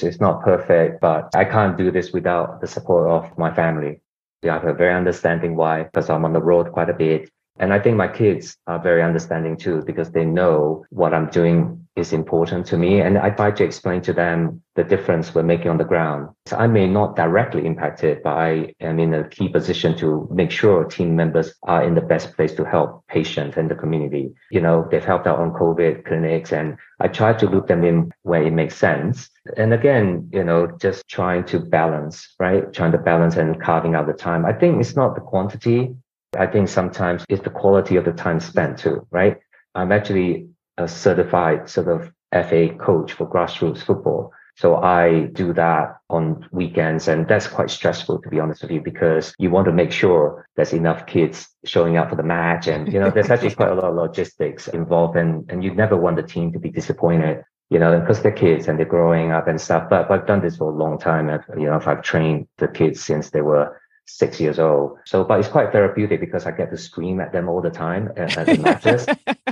It's 0.00 0.20
not 0.20 0.42
perfect, 0.42 1.00
but 1.00 1.34
I 1.34 1.44
can't 1.44 1.76
do 1.76 1.90
this 1.90 2.12
without 2.12 2.60
the 2.60 2.66
support 2.66 3.10
of 3.10 3.36
my 3.38 3.54
family. 3.54 4.00
They 4.42 4.48
are 4.48 4.72
very 4.72 4.94
understanding 4.94 5.56
why, 5.56 5.82
because 5.84 6.08
I'm 6.08 6.24
on 6.24 6.32
the 6.32 6.42
road 6.42 6.72
quite 6.72 6.88
a 6.88 6.94
bit. 6.94 7.30
And 7.60 7.74
I 7.74 7.78
think 7.78 7.96
my 7.98 8.08
kids 8.08 8.56
are 8.66 8.78
very 8.82 9.02
understanding 9.02 9.54
too, 9.54 9.82
because 9.84 10.10
they 10.10 10.24
know 10.24 10.86
what 10.88 11.12
I'm 11.12 11.28
doing 11.28 11.86
is 11.94 12.14
important 12.14 12.64
to 12.66 12.78
me. 12.78 13.02
And 13.02 13.18
I 13.18 13.28
try 13.28 13.50
to 13.50 13.64
explain 13.64 14.00
to 14.02 14.14
them 14.14 14.62
the 14.76 14.82
difference 14.82 15.34
we're 15.34 15.42
making 15.42 15.70
on 15.70 15.76
the 15.76 15.84
ground. 15.84 16.30
So 16.46 16.56
I 16.56 16.66
may 16.66 16.86
not 16.86 17.16
directly 17.16 17.66
impact 17.66 18.02
it, 18.02 18.22
but 18.22 18.30
I 18.30 18.74
am 18.80 18.98
in 18.98 19.12
a 19.12 19.28
key 19.28 19.50
position 19.50 19.94
to 19.98 20.26
make 20.32 20.50
sure 20.50 20.84
team 20.84 21.14
members 21.14 21.52
are 21.64 21.84
in 21.84 21.94
the 21.94 22.00
best 22.00 22.34
place 22.34 22.54
to 22.54 22.64
help 22.64 23.06
patients 23.08 23.58
and 23.58 23.70
the 23.70 23.74
community. 23.74 24.32
You 24.50 24.62
know, 24.62 24.88
they've 24.90 25.04
helped 25.04 25.26
out 25.26 25.38
on 25.38 25.52
COVID 25.52 26.06
clinics 26.06 26.52
and 26.52 26.78
I 26.98 27.08
try 27.08 27.34
to 27.34 27.46
loop 27.46 27.66
them 27.66 27.84
in 27.84 28.10
where 28.22 28.42
it 28.42 28.52
makes 28.52 28.76
sense. 28.76 29.28
And 29.58 29.74
again, 29.74 30.30
you 30.32 30.44
know, 30.44 30.66
just 30.80 31.06
trying 31.08 31.44
to 31.46 31.58
balance, 31.58 32.34
right? 32.38 32.72
Trying 32.72 32.92
to 32.92 32.98
balance 32.98 33.36
and 33.36 33.60
carving 33.60 33.94
out 33.94 34.06
the 34.06 34.14
time. 34.14 34.46
I 34.46 34.54
think 34.54 34.80
it's 34.80 34.96
not 34.96 35.14
the 35.14 35.20
quantity 35.20 35.94
I 36.36 36.46
think 36.46 36.68
sometimes 36.68 37.24
it's 37.28 37.42
the 37.42 37.50
quality 37.50 37.96
of 37.96 38.04
the 38.04 38.12
time 38.12 38.40
spent 38.40 38.78
too, 38.78 39.06
right? 39.10 39.38
I'm 39.74 39.92
actually 39.92 40.48
a 40.78 40.86
certified 40.86 41.68
sort 41.68 41.88
of 41.88 42.12
FA 42.32 42.68
coach 42.78 43.12
for 43.12 43.28
grassroots 43.28 43.82
football. 43.82 44.32
So 44.56 44.76
I 44.76 45.24
do 45.32 45.52
that 45.54 45.96
on 46.10 46.46
weekends 46.52 47.08
and 47.08 47.26
that's 47.26 47.46
quite 47.46 47.70
stressful 47.70 48.20
to 48.20 48.28
be 48.28 48.38
honest 48.38 48.62
with 48.62 48.70
you 48.70 48.80
because 48.80 49.32
you 49.38 49.50
want 49.50 49.64
to 49.66 49.72
make 49.72 49.90
sure 49.90 50.46
there's 50.54 50.74
enough 50.74 51.06
kids 51.06 51.48
showing 51.64 51.96
up 51.96 52.10
for 52.10 52.16
the 52.16 52.22
match 52.22 52.68
and 52.68 52.92
you 52.92 53.00
know 53.00 53.10
there's 53.10 53.30
actually 53.30 53.54
quite 53.54 53.70
a 53.70 53.74
lot 53.74 53.84
of 53.84 53.94
logistics 53.94 54.68
involved 54.68 55.16
and, 55.16 55.50
and 55.50 55.64
you 55.64 55.72
never 55.74 55.96
want 55.96 56.16
the 56.16 56.22
team 56.22 56.52
to 56.52 56.58
be 56.58 56.68
disappointed 56.68 57.42
you 57.70 57.78
know 57.78 57.98
because 58.00 58.20
they're 58.20 58.32
kids 58.32 58.68
and 58.68 58.78
they're 58.78 58.84
growing 58.84 59.30
up 59.30 59.48
and 59.48 59.58
stuff 59.58 59.88
but, 59.88 60.08
but 60.08 60.20
I've 60.20 60.26
done 60.26 60.42
this 60.42 60.56
for 60.56 60.70
a 60.70 60.76
long 60.76 60.98
time 60.98 61.30
I've, 61.30 61.44
you 61.56 61.66
know 61.66 61.76
if 61.76 61.88
I've 61.88 62.02
trained 62.02 62.46
the 62.58 62.68
kids 62.68 63.02
since 63.02 63.30
they 63.30 63.40
were 63.40 63.80
six 64.06 64.40
years 64.40 64.58
old. 64.58 64.98
So, 65.06 65.24
but 65.24 65.40
it's 65.40 65.48
quite 65.48 65.72
therapeutic 65.72 66.20
because 66.20 66.46
I 66.46 66.50
get 66.50 66.70
to 66.70 66.78
scream 66.78 67.20
at 67.20 67.32
them 67.32 67.48
all 67.48 67.60
the 67.60 67.70
time 67.70 68.10
at, 68.16 68.36
at 68.36 68.46
the 68.46 68.58
matches, 68.58 69.06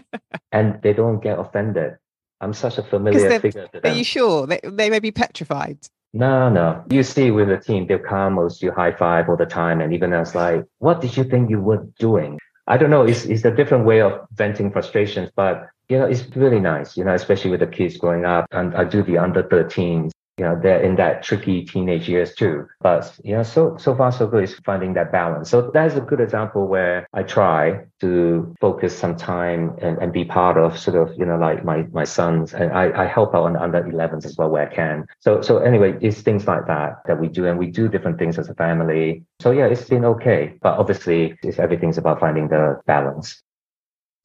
and 0.52 0.80
they 0.82 0.92
don't 0.92 1.22
get 1.22 1.38
offended. 1.38 1.96
I'm 2.40 2.52
such 2.52 2.78
a 2.78 2.82
familiar 2.82 3.40
figure 3.40 3.68
to 3.68 3.80
them. 3.80 3.92
Are 3.92 3.96
you 3.96 4.04
sure 4.04 4.46
they, 4.46 4.60
they 4.62 4.90
may 4.90 5.00
be 5.00 5.10
petrified? 5.10 5.78
No, 6.12 6.48
no. 6.48 6.84
You 6.90 7.02
see 7.02 7.30
with 7.30 7.48
the 7.48 7.58
team, 7.58 7.86
they'll 7.86 7.98
come 7.98 8.38
or 8.38 8.48
you 8.60 8.72
high 8.72 8.92
five 8.92 9.28
all 9.28 9.36
the 9.36 9.46
time, 9.46 9.80
and 9.80 9.92
even 9.92 10.12
as 10.12 10.34
like, 10.34 10.64
what 10.78 11.00
did 11.00 11.16
you 11.16 11.24
think 11.24 11.50
you 11.50 11.60
were 11.60 11.86
doing? 11.98 12.38
I 12.66 12.76
don't 12.76 12.90
know. 12.90 13.02
It's 13.02 13.24
it's 13.24 13.44
a 13.44 13.50
different 13.50 13.84
way 13.84 14.00
of 14.00 14.26
venting 14.32 14.70
frustrations, 14.70 15.30
but 15.34 15.66
you 15.88 15.98
know, 15.98 16.06
it's 16.06 16.24
really 16.36 16.60
nice. 16.60 16.96
You 16.96 17.04
know, 17.04 17.14
especially 17.14 17.50
with 17.50 17.60
the 17.60 17.66
kids 17.66 17.96
growing 17.96 18.24
up, 18.24 18.46
and 18.52 18.74
I 18.74 18.84
do 18.84 19.02
the 19.02 19.18
under 19.18 19.42
13s 19.42 20.12
you 20.38 20.44
know, 20.44 20.58
they're 20.60 20.80
in 20.80 20.96
that 20.96 21.22
tricky 21.22 21.64
teenage 21.64 22.08
years 22.08 22.34
too. 22.34 22.66
But, 22.80 23.12
you 23.24 23.34
know, 23.34 23.42
so, 23.42 23.76
so 23.76 23.94
far 23.94 24.12
so 24.12 24.26
good 24.26 24.44
is 24.44 24.54
finding 24.64 24.94
that 24.94 25.10
balance. 25.10 25.50
So 25.50 25.70
that 25.72 25.86
is 25.86 25.96
a 25.96 26.00
good 26.00 26.20
example 26.20 26.68
where 26.68 27.06
I 27.12 27.24
try 27.24 27.84
to 28.00 28.54
focus 28.60 28.96
some 28.96 29.16
time 29.16 29.76
and, 29.82 29.98
and 29.98 30.12
be 30.12 30.24
part 30.24 30.56
of 30.56 30.78
sort 30.78 30.96
of, 30.96 31.16
you 31.18 31.26
know, 31.26 31.36
like 31.36 31.64
my, 31.64 31.82
my 31.92 32.04
sons 32.04 32.54
and 32.54 32.72
I, 32.72 33.02
I 33.02 33.06
help 33.06 33.34
out 33.34 33.44
on 33.44 33.56
under 33.56 33.82
11s 33.82 34.24
as 34.24 34.36
well 34.36 34.48
where 34.48 34.68
I 34.68 34.72
can. 34.72 35.06
So, 35.18 35.42
so 35.42 35.58
anyway, 35.58 35.98
it's 36.00 36.20
things 36.20 36.46
like 36.46 36.66
that 36.68 37.02
that 37.06 37.20
we 37.20 37.28
do 37.28 37.46
and 37.46 37.58
we 37.58 37.66
do 37.66 37.88
different 37.88 38.18
things 38.18 38.38
as 38.38 38.48
a 38.48 38.54
family. 38.54 39.24
So 39.40 39.50
yeah, 39.50 39.66
it's 39.66 39.88
been 39.88 40.04
okay. 40.04 40.54
But 40.62 40.78
obviously 40.78 41.36
it's, 41.42 41.58
everything's 41.58 41.98
about 41.98 42.20
finding 42.20 42.48
the 42.48 42.80
balance 42.86 43.42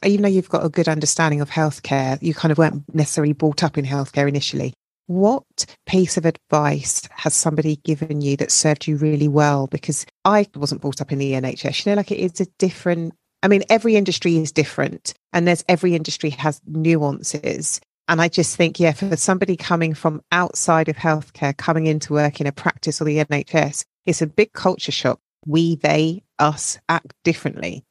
even 0.06 0.24
though 0.24 0.28
you've 0.28 0.50
got 0.50 0.66
a 0.66 0.70
good 0.70 0.90
understanding 0.90 1.40
of 1.40 1.50
healthcare, 1.50 2.22
you 2.22 2.34
kind 2.34 2.52
of 2.52 2.58
weren't 2.58 2.84
necessarily 2.94 3.32
brought 3.32 3.64
up 3.64 3.78
in 3.78 3.86
healthcare 3.86 4.28
initially. 4.28 4.74
What 5.08 5.66
piece 5.86 6.16
of 6.16 6.26
advice 6.26 7.02
has 7.12 7.34
somebody 7.34 7.76
given 7.78 8.22
you 8.22 8.38
that 8.38 8.52
served 8.52 8.88
you 8.88 8.96
really 8.96 9.28
well? 9.28 9.68
Because 9.68 10.06
I 10.24 10.48
wasn't 10.56 10.82
brought 10.82 11.02
up 11.02 11.12
in 11.12 11.20
the 11.20 11.34
NHS, 11.34 11.86
you 11.86 11.92
know, 11.92 11.98
like 11.98 12.12
it 12.12 12.20
is 12.20 12.40
a 12.40 12.46
different, 12.58 13.14
I 13.42 13.50
mean, 13.50 13.64
every 13.70 13.96
industry 13.98 14.38
is 14.38 14.52
different 14.52 15.14
and 15.34 15.48
there's 15.48 15.66
every 15.68 15.94
industry 15.96 16.30
has 16.32 16.62
nuances. 16.66 17.82
And 18.08 18.22
I 18.22 18.28
just 18.28 18.56
think, 18.56 18.80
yeah, 18.80 18.94
for 18.94 19.16
somebody 19.18 19.58
coming 19.58 19.94
from 19.94 20.22
outside 20.32 20.90
of 20.90 20.96
healthcare, 20.96 21.56
coming 21.56 21.88
into 21.88 22.14
work 22.14 22.40
in 22.40 22.48
a 22.48 22.52
practice 22.52 23.02
or 23.02 23.06
the 23.06 23.24
NHS, 23.24 23.84
it's 24.06 24.22
a 24.22 24.28
big 24.28 24.54
culture 24.54 24.92
shock. 24.92 25.20
We, 25.46 25.76
they, 25.76 26.24
us 26.40 26.80
act 26.88 27.14
differently. 27.24 27.84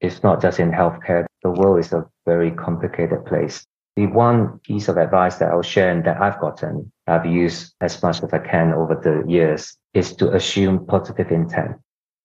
It's 0.00 0.22
not 0.22 0.42
just 0.42 0.58
in 0.58 0.70
healthcare. 0.70 1.26
The 1.42 1.50
world 1.50 1.78
is 1.78 1.92
a 1.92 2.06
very 2.26 2.50
complicated 2.50 3.24
place. 3.26 3.66
The 3.96 4.06
one 4.06 4.58
piece 4.60 4.88
of 4.88 4.96
advice 4.96 5.36
that 5.36 5.50
I'll 5.50 5.62
share 5.62 5.90
and 5.90 6.04
that 6.04 6.20
I've 6.20 6.40
gotten, 6.40 6.90
I've 7.06 7.26
used 7.26 7.74
as 7.80 8.02
much 8.02 8.22
as 8.22 8.32
I 8.32 8.38
can 8.38 8.72
over 8.72 8.94
the 8.94 9.30
years, 9.30 9.76
is 9.92 10.16
to 10.16 10.32
assume 10.32 10.86
positive 10.86 11.30
intent. 11.30 11.76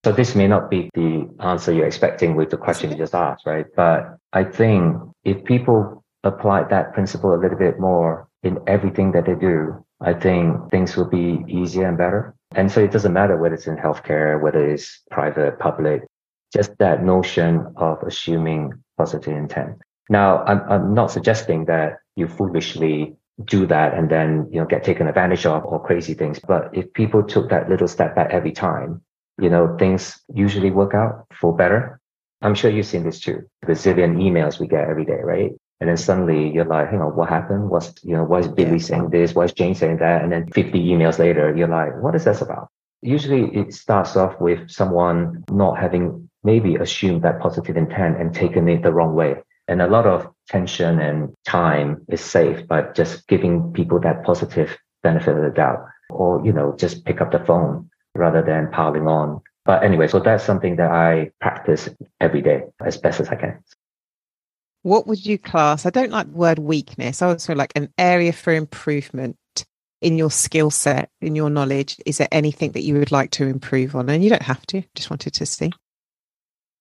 So 0.06 0.14
this 0.14 0.36
may 0.36 0.48
not 0.48 0.70
be 0.70 0.90
the 0.94 1.30
answer 1.40 1.74
you're 1.74 1.86
expecting 1.86 2.36
with 2.36 2.50
the 2.50 2.58
question 2.58 2.92
you 2.92 2.98
just 2.98 3.14
asked, 3.14 3.46
right? 3.46 3.66
But 3.76 4.18
I 4.32 4.46
think 4.46 4.96
if 5.26 5.44
people 5.44 6.06
apply 6.24 6.64
that 6.70 6.94
principle 6.94 7.34
a 7.34 7.40
little 7.42 7.58
bit 7.58 7.80
more 7.80 8.30
in 8.44 8.60
everything 8.68 9.12
that 9.12 9.26
they 9.26 9.36
do, 9.36 9.84
I 10.00 10.14
think 10.14 10.72
things 10.72 10.96
will 10.96 11.10
be 11.10 11.44
easier 11.50 11.88
and 11.88 11.98
better. 11.98 12.36
And 12.56 12.72
so 12.72 12.82
it 12.82 12.92
doesn't 12.92 13.12
matter 13.12 13.36
whether 13.36 13.56
it's 13.56 13.68
in 13.68 13.76
healthcare, 13.76 14.40
whether 14.42 14.70
it's 14.70 15.02
private, 15.12 15.60
public, 15.60 16.06
just 16.54 16.78
that 16.78 17.04
notion 17.04 17.74
of 17.76 18.02
assuming 18.04 18.72
positive 18.98 19.36
intent. 19.36 19.78
Now, 20.10 20.44
I'm, 20.44 20.62
I'm 20.70 20.94
not 20.94 21.12
suggesting 21.12 21.66
that 21.66 22.00
you 22.16 22.28
foolishly 22.28 23.16
do 23.44 23.66
that 23.68 23.94
and 23.94 24.10
then, 24.10 24.48
you 24.52 24.60
know, 24.60 24.66
get 24.66 24.84
taken 24.84 25.08
advantage 25.08 25.46
of 25.46 25.64
or 25.66 25.84
crazy 25.84 26.14
things. 26.14 26.40
But 26.40 26.70
if 26.74 26.92
people 26.94 27.24
took 27.24 27.50
that 27.50 27.70
little 27.70 27.88
step 27.88 28.16
back 28.16 28.32
every 28.32 28.52
time, 28.52 29.02
you 29.40 29.50
know, 29.50 29.76
things 29.78 30.20
usually 30.34 30.72
work 30.72 30.94
out 30.94 31.28
for 31.40 31.56
better. 31.56 32.00
I'm 32.42 32.56
sure 32.56 32.72
you've 32.72 32.86
seen 32.86 33.04
this 33.04 33.20
too. 33.20 33.44
The 33.62 33.74
zillion 33.74 34.18
emails 34.18 34.60
we 34.60 34.68
get 34.68 34.88
every 34.88 35.06
day, 35.06 35.20
right? 35.24 35.52
And 35.80 35.90
then 35.90 35.98
suddenly 35.98 36.50
you're 36.50 36.66
like, 36.66 36.90
hang 36.90 37.02
on, 37.02 37.16
what 37.16 37.30
happened? 37.30 37.70
What's, 37.70 37.94
you 38.04 38.16
know, 38.16 38.24
why 38.24 38.40
is 38.40 38.48
Billy 38.48 38.80
saying 38.80 39.10
this? 39.12 39.36
Why 39.36 39.46
is 39.46 39.54
Jane 39.54 39.76
saying 39.76 39.98
that? 39.98 40.24
And 40.24 40.32
then 40.32 40.48
50 40.52 40.80
emails 40.80 41.20
later, 41.20 41.56
you're 41.56 41.68
like, 41.68 42.02
what 42.02 42.16
is 42.16 42.26
this 42.26 42.42
about? 42.42 42.70
Usually 43.02 43.56
it 43.56 43.74
starts 43.76 44.16
off 44.16 44.40
with 44.42 44.72
someone 44.72 45.44
not 45.52 45.78
having 45.78 46.30
maybe 46.44 46.76
assumed 46.76 47.22
that 47.24 47.40
positive 47.40 47.78
intent 47.78 48.20
and 48.20 48.34
taken 48.34 48.68
it 48.68 48.82
the 48.82 48.92
wrong 48.92 49.14
way. 49.14 49.36
And 49.68 49.82
a 49.82 49.88
lot 49.88 50.06
of 50.06 50.28
tension 50.48 51.00
and 51.00 51.34
time 51.46 52.06
is 52.10 52.22
saved 52.22 52.68
by 52.68 52.84
just 52.94 53.28
giving 53.28 53.74
people 53.74 54.00
that 54.00 54.24
positive 54.24 54.78
benefit 55.04 55.36
of 55.36 55.44
the 55.44 55.50
doubt 55.50 55.86
or, 56.10 56.46
you 56.46 56.54
know, 56.54 56.76
just 56.78 57.04
pick 57.06 57.20
up 57.20 57.32
the 57.32 57.40
phone 57.40 57.90
rather 58.16 58.42
than 58.42 58.72
piling 58.72 59.08
on. 59.08 59.42
But 59.66 59.84
anyway, 59.84 60.08
so 60.08 60.20
that's 60.20 60.46
something 60.46 60.78
that 60.78 60.90
I 60.90 61.32
practice 61.42 61.90
every 62.22 62.42
day 62.42 62.64
as 62.84 62.98
best 62.98 63.20
as 63.20 63.28
I 63.28 63.36
can. 63.36 63.62
What 64.84 65.06
would 65.08 65.26
you 65.26 65.38
class? 65.38 65.86
I 65.86 65.90
don't 65.90 66.12
like 66.12 66.28
the 66.28 66.38
word 66.38 66.60
weakness. 66.60 67.22
I 67.22 67.28
also 67.28 67.54
like 67.54 67.74
an 67.76 67.90
area 67.98 68.32
for 68.32 68.54
improvement 68.54 69.36
in 70.02 70.18
your 70.18 70.32
skill 70.32 70.72
set, 70.72 71.10
in 71.20 71.36
your 71.36 71.50
knowledge. 71.50 71.98
Is 72.06 72.20
there 72.20 72.30
anything 72.32 72.72
that 72.72 72.84
you 72.84 72.94
would 72.94 73.12
like 73.12 73.32
to 73.32 73.48
improve 73.48 73.96
on? 73.96 74.10
And 74.10 74.24
you 74.24 74.30
don't 74.30 74.42
have 74.44 74.66
to, 74.68 74.84
just 74.96 75.10
wanted 75.10 75.34
to 75.34 75.46
see. 75.46 75.74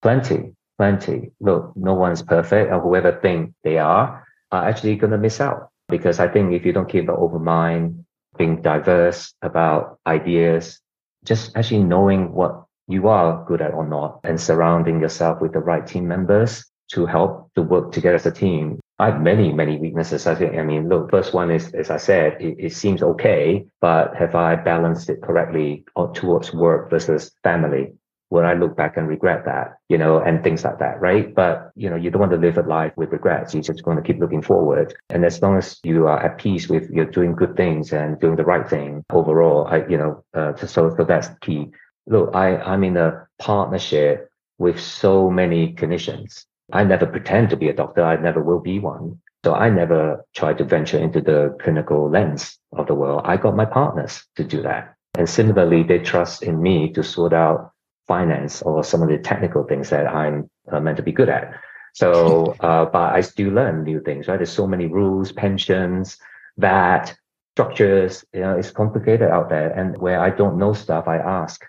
Plenty 0.03 0.55
plenty. 0.79 1.31
Look, 1.41 1.73
no 1.77 1.95
one's 1.95 2.23
perfect, 2.23 2.71
and 2.71 2.83
whoever 2.83 3.13
think 3.21 3.55
they 3.65 3.79
are 3.79 4.27
are 4.53 4.69
actually 4.69 4.97
going 4.97 5.13
to 5.13 5.19
miss 5.19 5.41
out. 5.41 5.71
Because 5.89 6.19
I 6.19 6.29
think 6.29 6.53
if 6.53 6.65
you 6.67 6.73
don't 6.73 6.89
keep 6.89 7.09
an 7.09 7.15
open 7.17 7.45
mind, 7.45 8.05
being 8.37 8.63
diverse 8.63 9.35
about 9.43 9.99
ideas, 10.07 10.81
just 11.25 11.57
actually 11.57 11.83
knowing 11.83 12.33
what 12.33 12.65
you 12.89 13.09
are 13.09 13.45
good 13.47 13.61
at 13.61 13.75
or 13.75 13.87
not, 13.87 14.21
and 14.25 14.41
surrounding 14.41 15.01
yourself 15.01 15.41
with 15.41 15.53
the 15.53 15.61
right 15.61 15.87
team 15.87 16.07
members 16.07 16.65
to 16.93 17.07
help 17.07 17.51
to 17.55 17.63
work 17.63 17.93
together 17.93 18.15
as 18.15 18.27
a 18.27 18.31
team. 18.31 18.79
I 18.99 19.11
have 19.11 19.21
many, 19.21 19.53
many 19.53 19.77
weaknesses. 19.77 20.27
I 20.27 20.35
think, 20.35 20.57
I 20.57 20.63
mean, 20.63 20.89
look, 20.89 21.11
first 21.11 21.35
one 21.35 21.51
is, 21.51 21.73
as 21.75 21.91
I 21.91 21.99
said, 21.99 22.41
it, 22.41 22.57
it 22.59 22.73
seems 22.73 23.03
okay, 23.03 23.67
but 23.81 24.17
have 24.17 24.35
I 24.35 24.57
balanced 24.57 25.11
it 25.11 25.21
correctly 25.21 25.85
towards 26.15 26.53
work 26.55 26.89
versus 26.91 27.33
family? 27.43 27.93
Will 28.31 28.45
I 28.45 28.55
look 28.55 28.77
back 28.77 28.97
and 28.97 29.09
regret 29.09 29.45
that, 29.45 29.77
you 29.89 29.99
know, 29.99 30.19
and 30.19 30.43
things 30.43 30.65
like 30.65 30.79
that, 30.81 31.01
right? 31.01 31.33
But, 31.35 31.71
you 31.77 31.89
know, 31.89 31.97
you 31.97 32.11
don't 32.11 32.21
want 32.21 32.33
to 32.33 32.39
live 32.39 32.59
a 32.59 32.63
life 32.63 32.93
with 32.97 33.13
regrets. 33.13 33.55
You're 33.55 33.63
just 33.63 33.85
going 33.85 33.97
to 33.97 34.03
keep 34.03 34.19
looking 34.19 34.43
forward. 34.43 34.95
And 35.11 35.25
as 35.25 35.41
long 35.41 35.57
as 35.57 35.79
you 35.85 36.07
are 36.07 36.23
at 36.23 36.39
peace 36.39 36.69
with 36.69 36.91
you're 36.91 37.05
doing 37.05 37.35
good 37.35 37.57
things 37.57 37.93
and 37.93 38.19
doing 38.21 38.37
the 38.37 38.45
right 38.45 38.69
thing 38.69 39.05
overall, 39.13 39.67
I, 39.69 39.87
you 39.87 39.97
know, 39.97 40.25
uh, 40.35 40.57
so, 40.57 40.95
so 40.97 41.05
that's 41.05 41.29
key. 41.41 41.71
Look, 42.07 42.35
I, 42.35 42.57
I'm 42.57 42.85
in 42.85 42.97
a 42.97 43.27
partnership 43.39 44.29
with 44.59 44.81
so 44.81 45.31
many 45.31 45.75
clinicians. 45.75 46.45
I 46.73 46.83
never 46.83 47.07
pretend 47.07 47.51
to 47.51 47.57
be 47.57 47.69
a 47.69 47.75
doctor. 47.75 48.03
I 48.03 48.17
never 48.17 48.43
will 48.43 48.61
be 48.61 48.81
one. 48.81 49.21
So 49.45 49.55
I 49.55 49.71
never 49.71 50.25
try 50.35 50.55
to 50.55 50.65
venture 50.65 50.99
into 50.99 51.21
the 51.21 51.57
clinical 51.63 52.11
lens 52.11 52.59
of 52.73 52.89
the 52.89 52.95
world. 52.95 53.23
I 53.25 53.37
got 53.37 53.55
my 53.55 53.65
partners 53.65 54.25
to 54.35 54.43
do 54.43 54.63
that. 54.63 54.97
And 55.17 55.29
similarly, 55.29 55.85
they 55.85 56.01
trust 56.01 56.43
in 56.43 56.61
me 56.61 56.93
to 56.95 57.05
sort 57.05 57.33
out 57.33 57.73
finance 58.07 58.63
or 58.63 58.85
some 58.85 59.03
of 59.03 59.09
the 59.09 59.19
technical 59.19 59.65
things 59.65 59.91
that 59.91 60.07
I'm 60.07 60.49
uh, 60.71 60.81
meant 60.81 60.97
to 60.99 61.03
be 61.03 61.13
good 61.13 61.29
at. 61.29 61.55
So, 61.95 62.57
uh, 62.61 62.87
but 62.87 63.15
I 63.15 63.21
still 63.21 63.51
learn 63.51 63.85
new 63.85 64.01
things, 64.01 64.29
right? 64.29 64.37
There's 64.37 64.53
so 64.53 64.67
many 64.67 64.87
rules, 64.87 65.33
pensions, 65.33 66.19
that 66.57 67.17
structures, 67.55 68.25
you 68.33 68.41
know, 68.41 68.57
it's 68.57 68.71
complicated 68.71 69.31
out 69.31 69.49
there. 69.49 69.71
And 69.71 69.97
where 69.99 70.21
I 70.21 70.31
don't 70.31 70.59
know 70.59 70.73
stuff, 70.73 71.09
I 71.09 71.17
ask. 71.17 71.65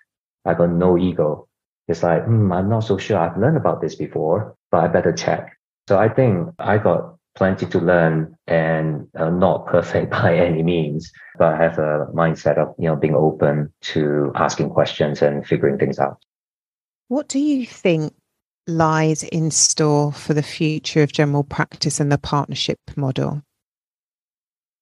I 0.46 0.54
got 0.54 0.70
no 0.70 0.98
ego. 0.98 1.48
It's 1.88 2.04
like, 2.04 2.26
hmm, 2.26 2.52
I'm 2.52 2.70
not 2.70 2.82
so 2.82 2.98
sure. 2.98 3.18
I've 3.18 3.38
learned 3.38 3.58
about 3.58 3.82
this 3.82 3.96
before, 3.96 4.56
but 4.72 4.84
I 4.84 4.88
better 4.88 5.14
check. 5.14 5.58
So 5.88 5.98
I 5.98 6.10
think 6.10 6.50
I 6.60 6.78
got 6.78 7.17
plenty 7.38 7.68
to 7.68 7.80
learn 7.80 8.36
and 8.48 9.08
uh, 9.16 9.30
not 9.30 9.68
perfect 9.68 10.12
by 10.20 10.36
any 10.36 10.64
means, 10.64 11.12
but 11.38 11.54
I 11.54 11.64
have 11.64 11.78
a 11.78 12.08
mindset 12.14 12.58
of, 12.58 12.74
you 12.78 12.90
know, 12.90 12.96
being 12.96 13.16
open 13.16 13.72
to 13.94 14.32
asking 14.36 14.72
questions 14.72 15.22
and 15.22 15.46
figuring 15.46 15.78
things 15.78 16.00
out. 16.00 16.18
What 17.08 17.30
do 17.30 17.40
you 17.40 17.66
think 17.66 18.14
lies 18.68 19.24
in 19.24 19.52
store 19.52 20.12
for 20.12 20.34
the 20.34 20.44
future 20.44 21.04
of 21.04 21.14
general 21.14 21.44
practice 21.44 22.00
and 22.02 22.12
the 22.12 22.18
partnership 22.18 22.80
model? 22.98 23.42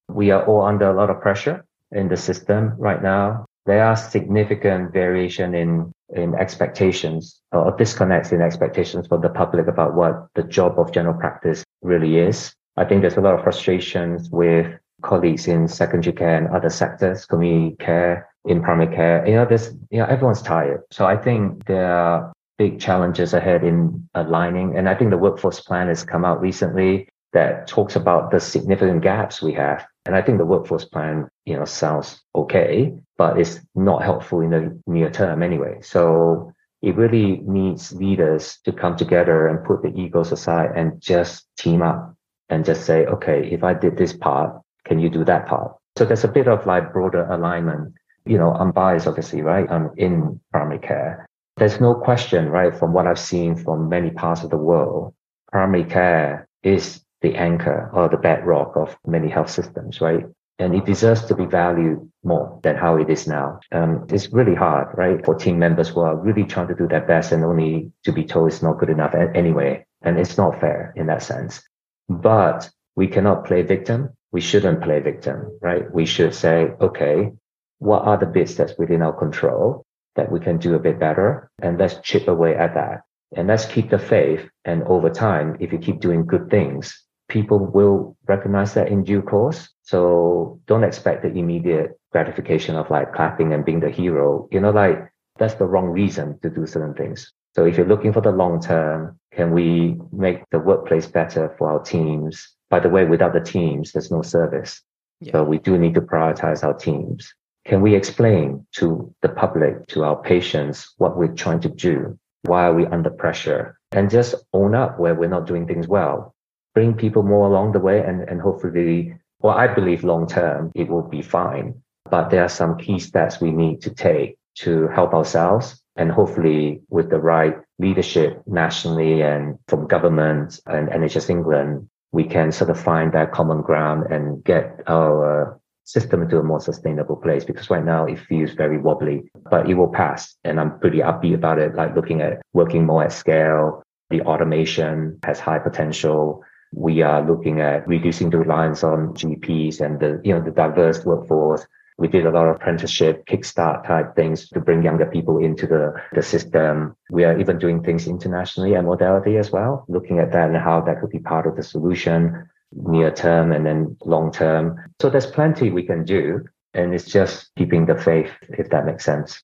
We 0.10 0.32
are 0.32 0.44
all 0.46 0.64
under 0.64 0.90
a 0.90 0.96
lot 0.96 1.10
of 1.10 1.22
pressure 1.22 1.66
in 1.92 2.08
the 2.08 2.18
system 2.18 2.74
right 2.78 3.02
now. 3.02 3.46
There 3.66 3.84
are 3.84 3.96
significant 3.96 4.94
variation 4.94 5.56
in, 5.56 5.92
in 6.10 6.36
expectations 6.36 7.42
or 7.52 7.76
disconnects 7.78 8.32
in 8.32 8.42
expectations 8.42 9.08
for 9.08 9.20
the 9.20 9.30
public 9.30 9.68
about 9.68 9.96
what 9.96 10.28
the 10.36 10.44
job 10.44 10.80
of 10.80 10.92
general 10.92 11.18
practice 11.20 11.64
really 11.86 12.18
is. 12.18 12.54
I 12.78 12.86
think 12.86 13.02
there's 13.02 13.18
a 13.18 13.22
lot 13.22 13.36
of 13.36 13.44
frustrations 13.44 14.30
with 14.30 14.68
colleagues 15.02 15.48
in 15.48 15.68
secondary 15.68 16.14
care 16.14 16.38
and 16.38 16.48
other 16.48 16.70
sectors, 16.70 17.26
community 17.26 17.76
care, 17.78 18.28
in 18.46 18.62
primary 18.62 18.94
care. 18.94 19.26
You 19.28 19.36
know, 19.36 19.46
there's, 19.46 19.72
you 19.92 20.00
know, 20.00 20.06
everyone's 20.06 20.42
tired. 20.42 20.82
So 20.92 21.06
I 21.06 21.18
think 21.18 21.66
there 21.66 21.92
are 21.92 22.34
big 22.58 22.80
challenges 22.80 23.34
ahead 23.34 23.64
in 23.64 24.08
aligning. 24.16 24.78
And 24.78 24.88
I 24.88 24.96
think 24.96 25.12
the 25.12 25.18
workforce 25.18 25.60
plan 25.60 25.88
has 25.88 26.04
come 26.04 26.26
out 26.26 26.42
recently 26.42 27.10
that 27.34 27.68
talks 27.68 27.96
about 27.96 28.32
the 28.32 28.40
significant 28.40 29.02
gaps 29.02 29.42
we 29.42 29.54
have. 29.54 29.86
And 30.06 30.16
I 30.16 30.22
think 30.22 30.38
the 30.38 30.46
workforce 30.46 30.86
plan, 30.86 31.28
you 31.46 31.56
know, 31.58 31.66
sounds 31.66 32.22
okay, 32.34 32.94
but 33.18 33.40
it's 33.40 33.60
not 33.74 34.04
helpful 34.04 34.42
in 34.42 34.52
the 34.52 34.82
near 34.88 35.10
term 35.10 35.44
anyway. 35.44 35.80
So 35.82 36.54
it 36.82 36.96
really 36.96 37.42
needs 37.46 37.94
leaders 37.94 38.60
to 38.66 38.72
come 38.72 38.96
together 38.96 39.48
and 39.48 39.66
put 39.66 39.82
the 39.82 39.94
egos 40.00 40.32
aside 40.32 40.72
and 40.76 41.02
just 41.02 41.48
team 41.58 41.82
up 41.82 42.16
and 42.50 42.66
just 42.66 42.86
say, 42.86 43.06
okay, 43.06 43.50
if 43.52 43.64
I 43.64 43.74
did 43.74 43.98
this 43.98 44.14
part, 44.14 44.62
can 44.86 45.00
you 45.00 45.10
do 45.10 45.24
that 45.26 45.48
part? 45.48 45.76
So 45.98 46.06
there's 46.06 46.24
a 46.24 46.30
bit 46.30 46.48
of 46.48 46.66
like 46.66 46.94
broader 46.94 47.26
alignment 47.26 47.96
you 48.26 48.38
know, 48.38 48.52
I'm 48.54 48.72
biased, 48.72 49.08
obviously, 49.08 49.42
right? 49.42 49.70
I'm 49.70 49.92
in 49.98 50.40
primary 50.52 50.80
care. 50.80 51.28
There's 51.58 51.80
no 51.80 51.94
question, 51.94 52.50
right? 52.50 52.76
From 52.76 52.92
what 52.92 53.08
I've 53.08 53.20
seen 53.20 53.56
from 53.56 53.88
many 53.88 54.10
parts 54.10 54.44
of 54.44 54.50
the 54.50 54.58
world, 54.58 55.14
primary 55.52 55.84
care 55.84 56.48
is 56.64 57.02
the 57.22 57.36
anchor 57.36 57.90
or 57.94 58.10
the 58.10 58.18
bedrock 58.18 58.76
of 58.76 58.98
many 59.06 59.30
health 59.30 59.50
systems, 59.50 60.02
right? 60.02 60.26
And 60.58 60.74
it 60.74 60.86
deserves 60.86 61.26
to 61.26 61.36
be 61.36 61.46
valued 61.46 62.10
more 62.24 62.60
than 62.64 62.78
how 62.78 62.96
it 62.98 63.10
is 63.10 63.28
now. 63.28 63.60
Um, 63.72 64.08
it's 64.10 64.32
really 64.32 64.56
hard, 64.56 64.98
right? 64.98 65.24
For 65.26 65.36
team 65.36 65.60
members 65.60 65.90
who 65.90 66.00
are 66.02 66.16
really 66.16 66.46
trying 66.46 66.70
to 66.70 66.76
do 66.76 66.88
their 66.88 67.06
best 67.06 67.34
and 67.34 67.44
only 67.44 67.92
to 68.04 68.14
be 68.14 68.24
told 68.24 68.48
it's 68.48 68.64
not 68.64 68.80
good 68.80 68.90
enough 68.90 69.14
anyway. 69.14 69.86
And 70.02 70.18
it's 70.18 70.38
not 70.38 70.60
fair 70.62 70.94
in 70.96 71.08
that 71.08 71.24
sense. 71.24 71.62
But 72.08 72.70
we 72.96 73.08
cannot 73.08 73.46
play 73.46 73.64
victim. 73.64 74.12
We 74.32 74.42
shouldn't 74.42 74.82
play 74.82 75.00
victim, 75.00 75.58
right? 75.62 75.94
We 75.94 76.06
should 76.06 76.34
say, 76.34 76.72
okay, 76.80 77.32
what 77.80 78.04
are 78.04 78.18
the 78.18 78.26
bits 78.26 78.56
that's 78.56 78.78
within 78.78 79.02
our 79.02 79.14
control 79.14 79.86
that 80.16 80.32
we 80.32 80.40
can 80.40 80.58
do 80.58 80.76
a 80.76 80.80
bit 80.80 81.00
better? 81.00 81.50
And 81.62 81.78
let's 81.78 82.00
chip 82.02 82.28
away 82.28 82.56
at 82.56 82.76
that. 82.76 83.02
And 83.36 83.48
let's 83.48 83.66
keep 83.66 83.90
the 83.90 84.00
faith. 84.00 84.48
And 84.64 84.84
over 84.84 85.10
time, 85.10 85.58
if 85.60 85.74
you 85.74 85.80
keep 85.80 86.00
doing 86.00 86.26
good 86.26 86.50
things, 86.50 87.05
people 87.36 87.60
will 87.60 88.16
recognize 88.28 88.74
that 88.76 88.88
in 88.88 89.04
due 89.04 89.22
course. 89.22 89.68
So 89.82 90.62
don't 90.68 90.86
expect 90.86 91.22
the 91.22 91.34
immediate 91.38 92.00
gratification 92.14 92.78
of 92.78 92.90
like 92.90 93.14
clapping 93.14 93.52
and 93.52 93.66
being 93.66 93.82
the 93.82 93.90
hero. 93.90 94.48
You 94.54 94.62
know, 94.62 94.72
like 94.72 94.98
that's 95.38 95.56
the 95.56 95.66
wrong 95.66 95.88
reason 95.88 96.40
to 96.44 96.50
do 96.50 96.66
certain 96.66 96.94
things. 96.94 97.34
So 97.54 97.66
if 97.66 97.76
you're 97.76 97.94
looking 97.94 98.14
for 98.14 98.22
the 98.22 98.32
long 98.32 98.62
term, 98.62 99.20
can 99.34 99.52
we 99.52 99.98
make 100.14 100.50
the 100.52 100.60
workplace 100.60 101.08
better 101.08 101.54
for 101.58 101.70
our 101.70 101.82
teams? 101.84 102.56
By 102.70 102.80
the 102.80 102.88
way, 102.88 103.04
without 103.04 103.34
the 103.34 103.42
teams, 103.42 103.92
there's 103.92 104.12
no 104.12 104.22
service. 104.22 104.82
Yeah. 105.20 105.34
So 105.34 105.44
we 105.44 105.58
do 105.58 105.78
need 105.78 105.96
to 105.96 106.02
prioritize 106.02 106.64
our 106.64 106.74
teams. 106.74 107.34
Can 107.66 107.82
we 107.82 107.96
explain 107.96 108.66
to 108.78 109.14
the 109.22 109.30
public, 109.30 109.88
to 109.88 110.06
our 110.06 110.16
patients, 110.22 110.94
what 111.00 111.18
we're 111.18 111.36
trying 111.44 111.60
to 111.62 111.70
do? 111.70 112.18
Why 112.44 112.68
are 112.68 112.74
we 112.74 112.86
under 112.86 113.10
pressure? 113.10 113.78
And 113.92 114.10
just 114.10 114.36
own 114.54 114.74
up 114.74 115.00
where 115.00 115.16
we're 115.16 115.36
not 115.36 115.48
doing 115.48 115.68
things 115.68 115.88
well. 115.88 116.35
Bring 116.76 116.94
people 116.94 117.24
more 117.24 117.48
along 117.48 117.72
the 117.72 117.80
way 117.80 118.00
and, 118.00 118.22
and 118.30 118.40
hopefully, 118.40 119.16
well, 119.40 119.58
I 119.58 119.74
believe 119.74 120.04
long 120.04 120.28
term 120.28 120.72
it 120.76 120.88
will 120.88 121.08
be 121.08 121.22
fine. 121.24 121.82
But 122.12 122.30
there 122.30 122.44
are 122.44 122.50
some 122.50 122.78
key 122.78 123.00
steps 123.00 123.42
we 123.42 123.52
need 123.52 123.82
to 123.82 123.90
take 123.90 124.38
to 124.58 124.88
help 124.90 125.14
ourselves 125.14 125.82
and 125.96 126.12
hopefully 126.12 126.82
with 126.90 127.10
the 127.10 127.20
right 127.20 127.56
leadership 127.80 128.42
nationally 128.46 129.22
and 129.22 129.58
from 129.68 129.88
government 129.88 130.60
and 130.66 130.90
NHS 130.90 131.30
England, 131.30 131.90
we 132.12 132.24
can 132.24 132.52
sort 132.52 132.70
of 132.70 132.80
find 132.80 133.14
that 133.14 133.32
common 133.32 133.62
ground 133.62 134.12
and 134.12 134.44
get 134.44 134.82
our 134.88 135.60
system 135.86 136.22
into 136.22 136.40
a 136.40 136.44
more 136.44 136.60
sustainable 136.60 137.16
place 137.16 137.46
because 137.46 137.70
right 137.70 137.86
now 137.86 138.06
it 138.06 138.20
feels 138.20 138.52
very 138.52 138.78
wobbly, 138.78 139.24
but 139.52 139.70
it 139.70 139.76
will 139.76 139.90
pass. 139.92 140.36
And 140.44 140.60
I'm 140.60 140.80
pretty 140.80 141.00
upbeat 141.00 141.36
about 141.36 141.60
it, 141.60 141.76
like 141.76 141.96
looking 141.96 142.22
at 142.22 142.42
working 142.54 142.86
more 142.86 143.04
at 143.04 143.12
scale. 143.12 143.84
The 144.10 144.22
automation 144.22 145.20
has 145.26 145.40
high 145.40 145.60
potential. 145.60 146.44
We 146.76 147.02
are 147.02 147.26
looking 147.26 147.62
at 147.62 147.88
reducing 147.88 148.30
the 148.30 148.38
reliance 148.38 148.84
on 148.84 149.14
GPs 149.14 149.80
and 149.80 150.00
the, 150.00 150.20
you 150.26 150.34
know, 150.34 150.44
the 150.44 150.52
diverse 150.52 151.06
workforce. 151.06 151.66
We 151.98 152.10
did 152.10 152.26
a 152.26 152.32
lot 152.32 152.50
of 152.50 152.58
apprenticeship, 152.58 153.26
kickstart 153.26 153.88
type 153.88 154.14
things 154.18 154.50
to 154.50 154.60
bring 154.60 154.84
younger 154.84 155.06
people 155.06 155.38
into 155.38 155.66
the, 155.68 155.94
the 156.14 156.22
system. 156.22 156.94
We 157.10 157.24
are 157.24 157.40
even 157.40 157.58
doing 157.58 157.82
things 157.82 158.08
internationally 158.08 158.74
and 158.74 158.86
Modality 158.86 159.38
as 159.38 159.52
well, 159.52 159.86
looking 159.88 160.20
at 160.20 160.34
that 160.34 160.50
and 160.50 160.58
how 160.58 160.82
that 160.82 161.00
could 161.00 161.12
be 161.12 161.20
part 161.20 161.48
of 161.48 161.56
the 161.56 161.64
solution 161.64 162.50
near 162.74 163.10
term 163.10 163.54
and 163.54 163.66
then 163.66 163.96
long 164.04 164.34
term. 164.34 164.78
So 165.02 165.10
there's 165.10 165.26
plenty 165.26 165.70
we 165.70 165.84
can 165.84 166.04
do. 166.04 166.44
And 166.74 166.94
it's 166.94 167.06
just 167.06 167.52
keeping 167.58 167.86
the 167.86 167.98
faith, 167.98 168.32
if 168.50 168.70
that 168.72 168.86
makes 168.86 169.06
sense. 169.06 169.42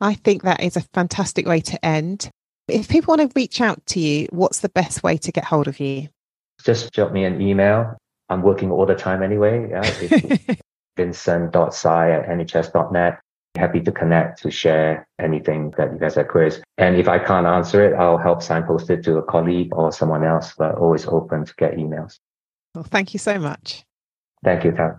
I 0.00 0.14
think 0.14 0.42
that 0.42 0.60
is 0.60 0.76
a 0.76 0.80
fantastic 0.92 1.46
way 1.46 1.60
to 1.60 1.84
end. 1.86 2.30
If 2.66 2.88
people 2.88 3.16
want 3.16 3.30
to 3.30 3.40
reach 3.40 3.60
out 3.60 3.86
to 3.86 4.00
you, 4.00 4.26
what's 4.30 4.58
the 4.58 4.68
best 4.68 5.04
way 5.04 5.16
to 5.18 5.30
get 5.30 5.44
hold 5.44 5.68
of 5.68 5.78
you? 5.78 6.08
Just 6.66 6.92
drop 6.92 7.12
me 7.12 7.24
an 7.24 7.40
email. 7.40 7.96
I'm 8.28 8.42
working 8.42 8.72
all 8.72 8.86
the 8.86 8.96
time 8.96 9.22
anyway. 9.22 9.70
Yeah, 9.70 9.82
vincent.sai 10.96 12.10
at 12.10 12.26
nhs.net. 12.26 13.20
Happy 13.56 13.80
to 13.80 13.92
connect, 13.92 14.42
to 14.42 14.50
share 14.50 15.06
anything 15.20 15.72
that 15.78 15.92
you 15.92 15.98
guys 15.98 16.16
have 16.16 16.26
queries. 16.26 16.60
And 16.76 16.96
if 16.96 17.08
I 17.08 17.20
can't 17.20 17.46
answer 17.46 17.82
it, 17.86 17.94
I'll 17.94 18.18
help 18.18 18.42
signpost 18.42 18.90
it 18.90 19.04
to 19.04 19.18
a 19.18 19.22
colleague 19.22 19.72
or 19.72 19.92
someone 19.92 20.24
else, 20.24 20.54
but 20.58 20.74
always 20.74 21.06
open 21.06 21.44
to 21.46 21.54
get 21.54 21.76
emails. 21.76 22.18
Well, 22.74 22.84
thank 22.84 23.14
you 23.14 23.18
so 23.18 23.38
much. 23.38 23.84
Thank 24.44 24.64
you, 24.64 24.72
Tara. 24.72 24.98